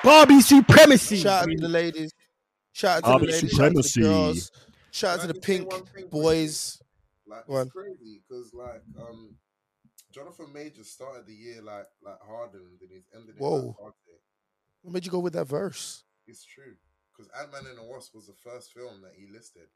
[0.03, 1.17] Barbie supremacy.
[1.19, 2.13] Shout out to the ladies.
[2.73, 3.51] Shout out to Barbie the ladies.
[3.53, 4.51] Shout out to the girls.
[4.91, 6.09] Shout out to the pink one thing quickly?
[6.11, 6.81] boys.
[7.27, 7.63] Like Go on.
[7.63, 9.35] it's crazy because like um,
[10.13, 13.57] Jonathan Major started the year like like hardened and he's ended it Whoa.
[13.67, 13.93] like hard.
[14.83, 16.05] What made you go with that verse?
[16.27, 16.75] It's true
[17.13, 19.69] because Ant Man and the Wasp was the first film that he listed.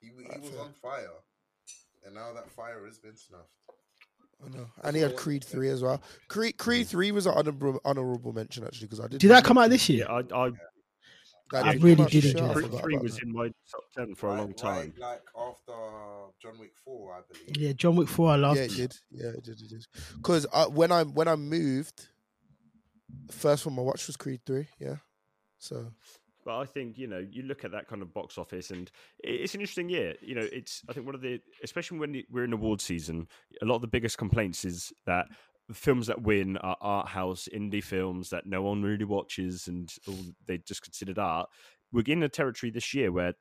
[0.00, 0.60] He he Right, was fair.
[0.60, 1.18] on fire,
[2.04, 3.52] and now that fire has been snuffed.
[4.44, 4.66] I know.
[4.82, 6.02] And he had Creed three as well.
[6.28, 6.90] Creed Creed mm.
[6.90, 9.20] three was an honorable, honorable mention actually because I did.
[9.20, 10.06] Did that come out this year?
[10.08, 10.50] I, I
[11.52, 12.52] That I did really come out did this enjoy I.
[12.52, 13.22] Creed forgot three about was that.
[13.24, 14.94] in my top ten for a long Right- time.
[15.00, 15.72] right, like after
[16.40, 17.56] John Wick four, I believe.
[17.56, 18.58] Yeah, John Wick 4 I loved.
[18.58, 18.94] Yeah, it did.
[19.10, 19.60] Yeah, it did.
[19.60, 19.86] It did.
[20.16, 22.08] Because uh, when I when I moved,
[23.26, 24.68] the first one I watched was Creed three.
[24.78, 24.96] Yeah.
[25.58, 25.92] So
[26.44, 29.54] But I think you know you look at that kind of box office, and it's
[29.54, 30.14] an interesting year.
[30.20, 33.28] You know, it's I think one of the especially when we're in award season,
[33.62, 35.26] a lot of the biggest complaints is that
[35.68, 39.92] the films that win are art house indie films that no one really watches, and
[40.46, 41.48] they just considered art.
[41.92, 43.34] We're in a territory this year where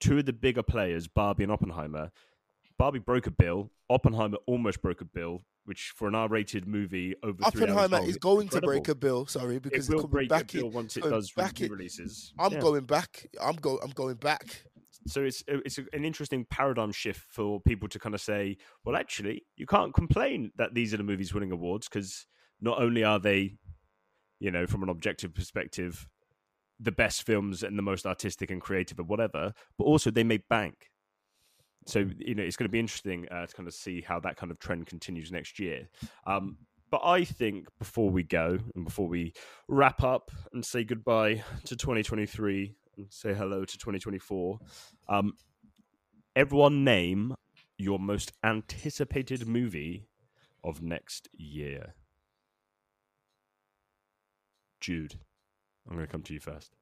[0.00, 2.10] two of the bigger players, Barbie and Oppenheimer,
[2.78, 3.70] Barbie broke a bill.
[3.90, 8.60] Oppenheimer almost broke a bill, which for an R-rated movie over Oppenheimer is going to
[8.60, 9.24] break a bill.
[9.26, 11.70] Sorry, because it will coming break back a bill in- once it does back in-
[11.70, 12.32] releases.
[12.40, 12.58] I'm Yeah.
[12.58, 13.28] going back.
[13.40, 13.78] I'm go.
[13.78, 14.64] I'm going back.
[15.06, 19.46] So it's it's an interesting paradigm shift for people to kind of say, well, actually,
[19.56, 22.26] you can't complain that these are the movies winning awards because
[22.60, 23.56] not only are they,
[24.40, 26.08] you know, from an objective perspective,
[26.80, 30.48] the best films and the most artistic and creative and whatever, but also they make
[30.48, 30.89] bank.
[31.86, 34.36] So you know, it's going to be interesting uh, to kind of see how that
[34.36, 35.88] kind of trend continues next year.
[36.26, 36.58] Um,
[36.90, 39.32] but I think before we go and before we
[39.68, 44.58] wrap up and say goodbye to 2023 and say hello to 2024,
[45.08, 45.34] um,
[46.34, 47.34] everyone name
[47.78, 50.08] your most anticipated movie
[50.64, 51.94] of next year.
[54.80, 55.18] Jude,
[55.88, 56.79] I'm going to come to you first.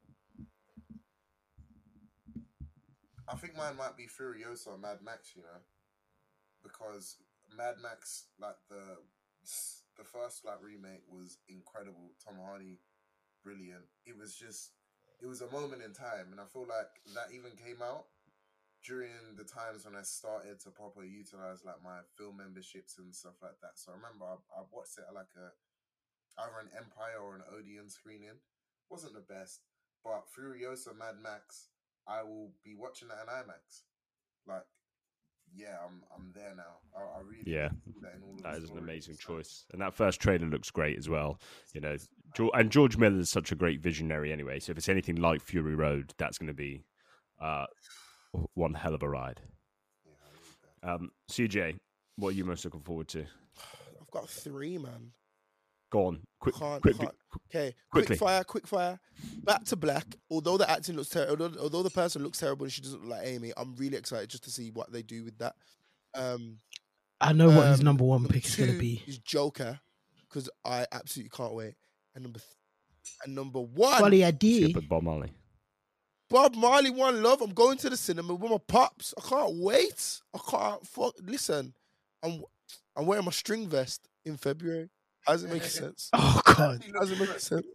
[3.30, 5.60] I think mine might be Furiosa or Mad Max, you know,
[6.62, 7.16] because
[7.54, 8.98] Mad Max, like the
[9.96, 12.14] the first like remake was incredible.
[12.24, 12.80] Tom Hardy,
[13.44, 13.84] brilliant.
[14.06, 14.72] It was just,
[15.20, 18.06] it was a moment in time, and I feel like that even came out
[18.86, 23.36] during the times when I started to properly utilize like my film memberships and stuff
[23.42, 23.74] like that.
[23.74, 25.50] So I remember I, I watched it at like a
[26.38, 28.38] either an Empire or an Odeon screening.
[28.88, 29.66] wasn't the best,
[30.06, 31.74] but Furiosa Mad Max
[32.08, 33.82] I will be watching that in IMAX.
[34.46, 34.64] Like,
[35.54, 36.78] yeah, I'm I'm there now.
[36.96, 37.68] I, I really yeah.
[38.02, 41.38] That, that is an amazing choice, and that first trailer looks great as well.
[41.74, 41.96] You know,
[42.54, 44.60] and George Miller is such a great visionary anyway.
[44.60, 46.84] So if it's anything like Fury Road, that's going to be
[47.40, 47.66] uh,
[48.54, 49.40] one hell of a ride.
[50.84, 51.76] Yeah, um, CJ,
[52.16, 53.24] what are you most looking forward to?
[54.00, 55.12] I've got three, man.
[55.90, 57.14] Go on, quick, can't, quick, can't.
[57.50, 58.06] Okay, quickly.
[58.06, 59.00] quick fire, quick fire.
[59.42, 60.04] Back to black.
[60.30, 63.10] Although the acting looks terrible, although, although the person looks terrible and she doesn't look
[63.10, 65.54] like Amy, I'm really excited just to see what they do with that.
[66.14, 66.58] Um,
[67.20, 69.02] I know what his um, number one number pick is going to be.
[69.06, 69.80] Is Joker
[70.28, 71.74] because I absolutely can't wait.
[72.14, 74.68] And number th- and number one, Quality Skip idea.
[74.74, 75.32] with Bob Marley.
[76.28, 77.40] Bob Marley, one love.
[77.40, 79.14] I'm going to the cinema with my pops.
[79.16, 80.20] I can't wait.
[80.34, 81.14] I can't fuck.
[81.22, 81.72] Listen,
[82.22, 82.42] I'm
[82.94, 84.90] I'm wearing my string vest in February.
[85.28, 86.08] How does it make sense?
[86.14, 86.82] Oh God!
[86.94, 87.66] How does it make sense?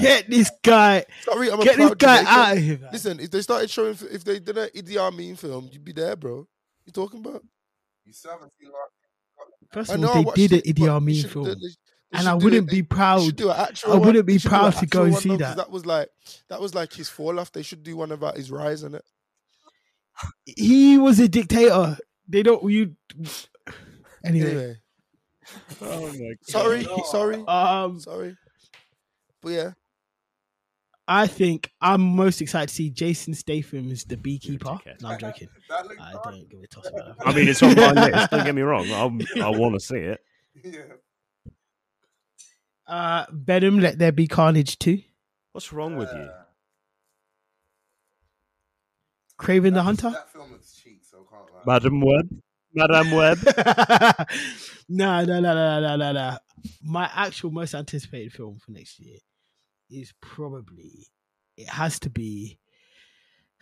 [0.00, 1.04] Get this guy.
[1.22, 2.26] Sorry, I'm a Get this guy Jamaican.
[2.40, 2.78] out of here.
[2.78, 2.88] man.
[2.92, 6.16] Listen, if they started showing, if they did an Idi Amin film, you'd be there,
[6.16, 6.48] bro.
[6.86, 7.44] You talking about?
[8.06, 11.44] You still haven't seen like First of all, they did an it, Idi Amin film,
[11.44, 11.60] they- they-
[12.12, 13.24] they and I wouldn't it- be they- they proud.
[13.24, 15.16] should do an actual I wouldn't They be should do an proud to go and
[15.16, 15.56] see though, 'cause that.
[15.58, 16.08] That was like
[16.48, 17.52] that was like his fall off.
[17.52, 19.04] They should do one about his rise in it.
[20.46, 21.98] He was a dictator.
[22.28, 22.62] They don't.
[22.70, 22.96] You.
[24.24, 24.76] Anyway, Anyway,
[25.82, 26.36] oh my God.
[26.42, 28.36] sorry, sorry, um, sorry.
[29.42, 29.70] But yeah,
[31.08, 34.78] I think I'm most excited to see Jason Statham as the beekeeper.
[35.00, 35.48] No, I'm joking.
[35.70, 37.26] I don't give a toss about that.
[37.26, 38.30] I mean, it's on my list.
[38.30, 38.90] Don't get me wrong.
[38.90, 40.20] I'm, I want to see it.
[40.64, 40.80] Yeah.
[42.88, 45.02] Uh, Venom, Let There Be Carnage too.
[45.52, 46.20] What's wrong with you?
[46.20, 46.42] Uh,
[49.38, 50.10] Kraven the Hunter.
[50.10, 51.60] That film looks cheap, so I can't lie.
[51.66, 52.28] Madame Web?
[52.76, 53.38] Madame Web?
[54.88, 56.36] no, no, no, no, no, no, no.
[56.82, 59.18] My actual most anticipated film for next year
[59.90, 61.06] is probably
[61.56, 62.58] it has to be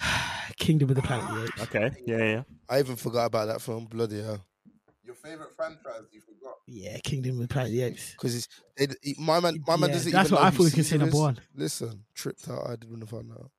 [0.58, 1.62] Kingdom of the Planet of the Apes.
[1.62, 1.90] Okay.
[2.06, 2.42] Yeah, yeah.
[2.68, 3.84] I even forgot about that film.
[3.86, 4.44] Bloody hell!
[5.04, 6.54] Your favorite franchise you forgot.
[6.66, 8.12] Yeah, Kingdom of the Planet of the Apes.
[8.12, 9.62] Because it's it, it- my man.
[9.66, 10.98] My man Yeah, doesn't that's even what know I who thought was gonna say Caesar
[10.98, 11.20] number is.
[11.20, 11.40] one.
[11.54, 12.66] Listen, tripped out.
[12.68, 13.50] I did when I found out.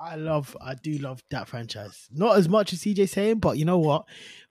[0.00, 2.08] I love, I do love that franchise.
[2.12, 4.04] Not as much as CJ saying, but you know what?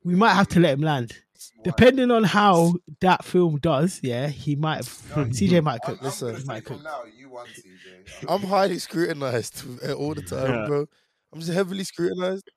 [0.04, 1.16] We might have to let him land.
[1.64, 4.88] Depending on how that film does, yeah, he might have.
[4.88, 5.98] CJ might cook.
[6.00, 6.32] I'm Listen.
[6.34, 6.84] gonna might cook.
[6.84, 8.26] now, you won, CJ.
[8.30, 9.64] I'm highly scrutinized
[9.98, 10.66] all the time, Yeah.
[10.68, 10.86] bro.
[11.32, 12.50] I'm just heavily scrutinized.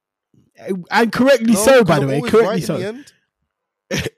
[0.91, 2.31] And correctly No, so, 'cause by the I'm way.
[2.31, 2.75] Correctly right so.
[2.77, 3.13] in the end.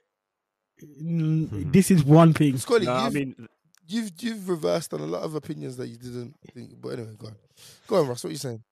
[1.01, 2.57] Mm, This is one thing.
[2.57, 3.47] Scully, No, I mean,
[3.87, 6.73] you've you've reversed on a lot of opinions that you didn't think.
[6.81, 7.35] But anyway, go on.
[7.87, 8.23] Go on, Russ.
[8.23, 8.63] What are you saying?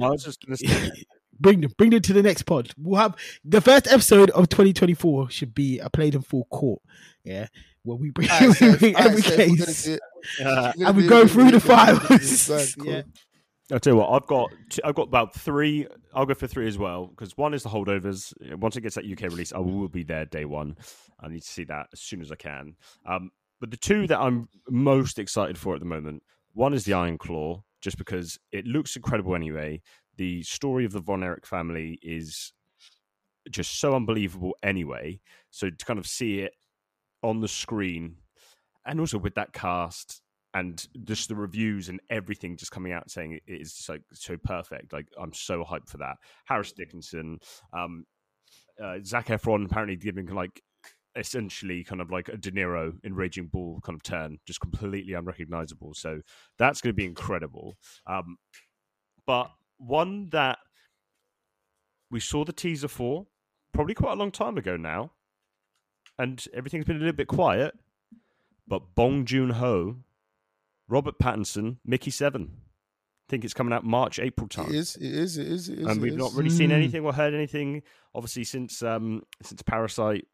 [0.00, 0.90] I was just going to say,
[1.40, 2.70] bring them, bring them to the next pod.
[2.78, 6.80] We'll have the first episode of 2024 should be a played in full court.
[7.24, 7.48] Yeah,
[7.82, 9.84] where we bring, Alright, so we if- bring alright, every so if we're gonna case
[9.84, 10.00] do it-
[10.46, 12.20] uh, and we go through the we're gonna do it.
[12.20, 12.48] files.
[12.76, 12.92] Go cool.
[12.92, 13.02] Yeah.
[13.72, 15.86] I'll tell you what, I've got two, I've got about three.
[16.14, 18.32] I'll go for three as well because one is the holdovers.
[18.58, 20.76] Once it gets that UK release, I will be there day one.
[21.18, 22.76] I need to see that as soon as I can.
[23.06, 23.30] Um,
[23.64, 27.16] but the two that I'm most excited for at the moment, one is the Iron
[27.16, 29.80] Claw, just because it looks incredible anyway.
[30.18, 32.52] The story of the Von Erich family is
[33.50, 35.18] just so unbelievable anyway.
[35.50, 36.52] So to kind of see it
[37.22, 38.16] on the screen,
[38.84, 40.20] and also with that cast
[40.52, 44.36] and just the reviews and everything just coming out saying it is just like so
[44.36, 44.92] perfect.
[44.92, 46.16] Like I'm so hyped for that.
[46.44, 47.38] Harris Dickinson,
[47.72, 48.04] um,
[48.78, 50.60] uh, Zac Efron apparently giving like
[51.16, 55.12] essentially kind of like a De Niro in Raging Bull kind of turn, just completely
[55.14, 55.94] unrecognizable.
[55.94, 56.20] So
[56.58, 57.74] that's going to be incredible.
[58.06, 58.36] Um,
[59.26, 60.58] but one that
[62.10, 63.26] we saw the teaser for
[63.72, 65.12] probably quite a long time ago now,
[66.18, 67.74] and everything's been a little bit quiet.
[68.66, 69.96] But Bong Joon Ho,
[70.88, 72.50] Robert Pattinson, Mickey Seven.
[72.56, 74.68] I think it's coming out March, April time.
[74.68, 74.96] It is.
[74.96, 75.38] It is.
[75.38, 75.68] It is.
[75.70, 75.86] It is.
[75.86, 76.18] and we've is.
[76.18, 76.74] not really seen Mm.
[76.74, 77.82] anything or heard anything.
[78.14, 80.26] Obviously, since um since Parasite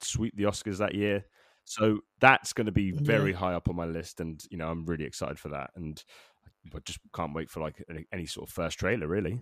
[0.00, 1.24] sweep the Oscars that year,
[1.64, 4.84] so that's going to be very high up on my list, and you know I'm
[4.86, 6.02] really excited for that, and
[6.74, 9.40] I just can't wait for like any, any sort of first trailer, really.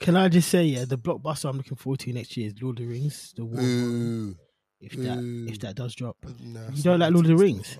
[0.00, 2.78] Can I just say, yeah, the blockbuster I'm looking forward to next year is Lord
[2.78, 3.32] of the Rings.
[3.36, 4.36] The War of Mine, Boo.
[4.80, 5.46] if that Boo.
[5.48, 7.76] if that does drop, Nah, You don't like Lord of the Rings?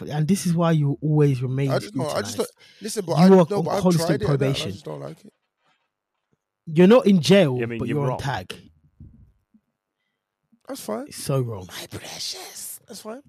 [0.00, 1.70] not, and this is why you always remain.
[1.70, 2.06] I just don't.
[2.16, 2.48] I just don't.
[2.80, 4.24] Listen, but You I are no, on but I've constant tried it and that, and
[4.32, 4.72] I probation.
[4.72, 5.32] just don't like it.
[6.70, 8.54] You're not in jail, Yeah, I mean, but you're you're, on tag.
[10.68, 11.06] That's fine.
[11.08, 11.66] It's so wrong.
[11.68, 12.78] My precious.
[12.86, 13.22] That's fine.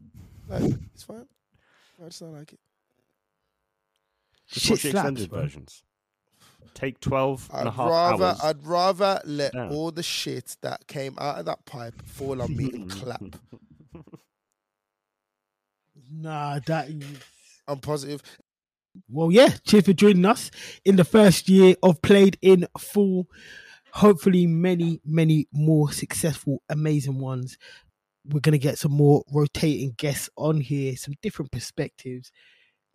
[0.49, 0.63] Like,
[0.93, 1.25] it's fine.
[2.01, 2.59] I just don't like it.
[4.49, 5.41] Just Shit watch the slaps, extended bro.
[5.41, 5.83] versions.
[6.73, 8.39] Take 12 and a I'd half rather, hours.
[8.43, 9.69] I'd rather let down.
[9.71, 13.21] all the shit that came out of that pipe fall on me and clap.
[16.11, 16.89] Nah, that.
[17.67, 18.21] I'm positive.
[19.07, 19.49] Well, yeah.
[19.65, 20.51] Cheers for joining us
[20.85, 23.27] in the first year of Played in Full.
[23.93, 27.57] Hopefully, many, many more successful, amazing ones.
[28.25, 32.31] We're gonna get some more rotating guests on here, some different perspectives.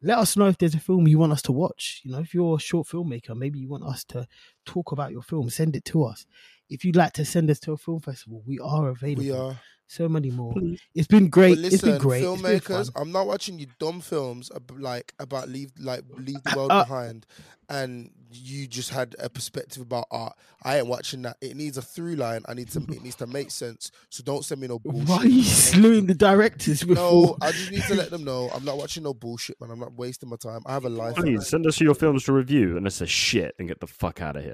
[0.03, 2.03] Let us know if there's a film you want us to watch.
[2.05, 4.27] You know, if you're a short filmmaker, maybe you want us to
[4.65, 5.51] talk about your film.
[5.51, 6.27] Send it to us.
[6.69, 9.23] If you'd like to send us to a film festival, we are available.
[9.23, 9.61] We are.
[9.87, 10.55] So many more.
[10.95, 11.57] It's been great.
[11.57, 12.25] But it's been great.
[12.25, 12.91] It's been filmmakers.
[12.97, 17.27] I'm not watching you dumb films like about leave like leave the world Uh, behind,
[17.69, 20.37] and you just had a perspective about art.
[20.63, 21.37] I ain't watching that.
[21.43, 22.43] It needs a through line.
[22.49, 22.81] I need to.
[22.81, 23.91] It needs to make sense.
[24.09, 25.07] So don't send me no bullshit.
[25.07, 26.95] Why are you slewing the directors before?
[26.95, 29.71] No, I just need to let them know I'm not watching no bullshit, man.
[29.71, 30.63] I'm not wasting my time.
[30.65, 31.17] I have a life.
[31.17, 34.23] Please send us your films to review, and it's a shit, and get the fuck
[34.23, 34.54] out of here.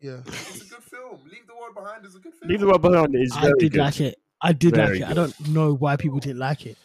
[0.00, 0.20] Yeah.
[0.26, 1.20] It's a good film.
[1.30, 2.48] Leave the world behind is a good film.
[2.50, 3.76] Leave the World Behind is I did good.
[3.76, 4.18] like it.
[4.40, 5.10] I did Very like it.
[5.10, 6.78] I don't know why people didn't like it.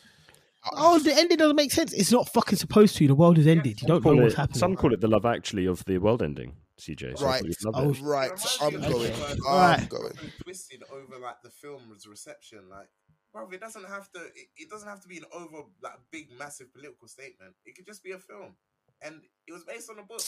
[0.65, 0.95] Oh.
[0.95, 1.93] oh, the ending doesn't make sense.
[1.93, 3.07] It's not fucking supposed to.
[3.07, 3.81] The world has ended.
[3.81, 4.59] You don't know what's it- happening.
[4.59, 6.53] some call it the love actually of the world ending.
[6.77, 7.39] CJ, so Right.
[7.39, 8.01] thought you'd Oh, it.
[8.01, 8.31] Right.
[8.61, 9.11] I'm reminds going.
[9.11, 9.89] of, I'm Right.
[9.89, 10.13] going.
[10.43, 12.67] twisted over like the film's reception.
[12.69, 12.89] Like,
[13.31, 14.19] bro, it doesn't have to.
[14.19, 17.53] It, it doesn't have to be an over like big, massive political statement.
[17.65, 18.55] It could just be a film,
[19.01, 20.21] and it was based on a book.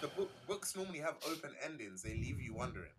[0.00, 2.02] The book books normally have open endings.
[2.02, 2.90] They leave you wondering.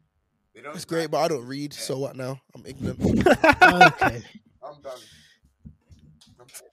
[0.56, 0.76] They don't.
[0.76, 1.74] It's great, but I don't read.
[1.74, 2.42] So what now?
[2.56, 3.00] I'm ignorant.
[3.28, 4.24] okay.
[4.64, 5.00] I'm done.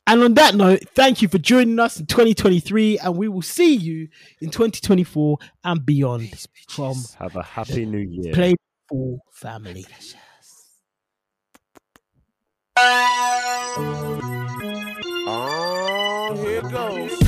[0.07, 3.75] And on that note, thank you for joining us in 2023, and we will see
[3.75, 4.09] you
[4.41, 8.33] in 2024 and beyond from Have a happy new year.
[8.33, 8.55] Play
[8.89, 9.85] Full Family.
[15.31, 17.28] Oh, here goes.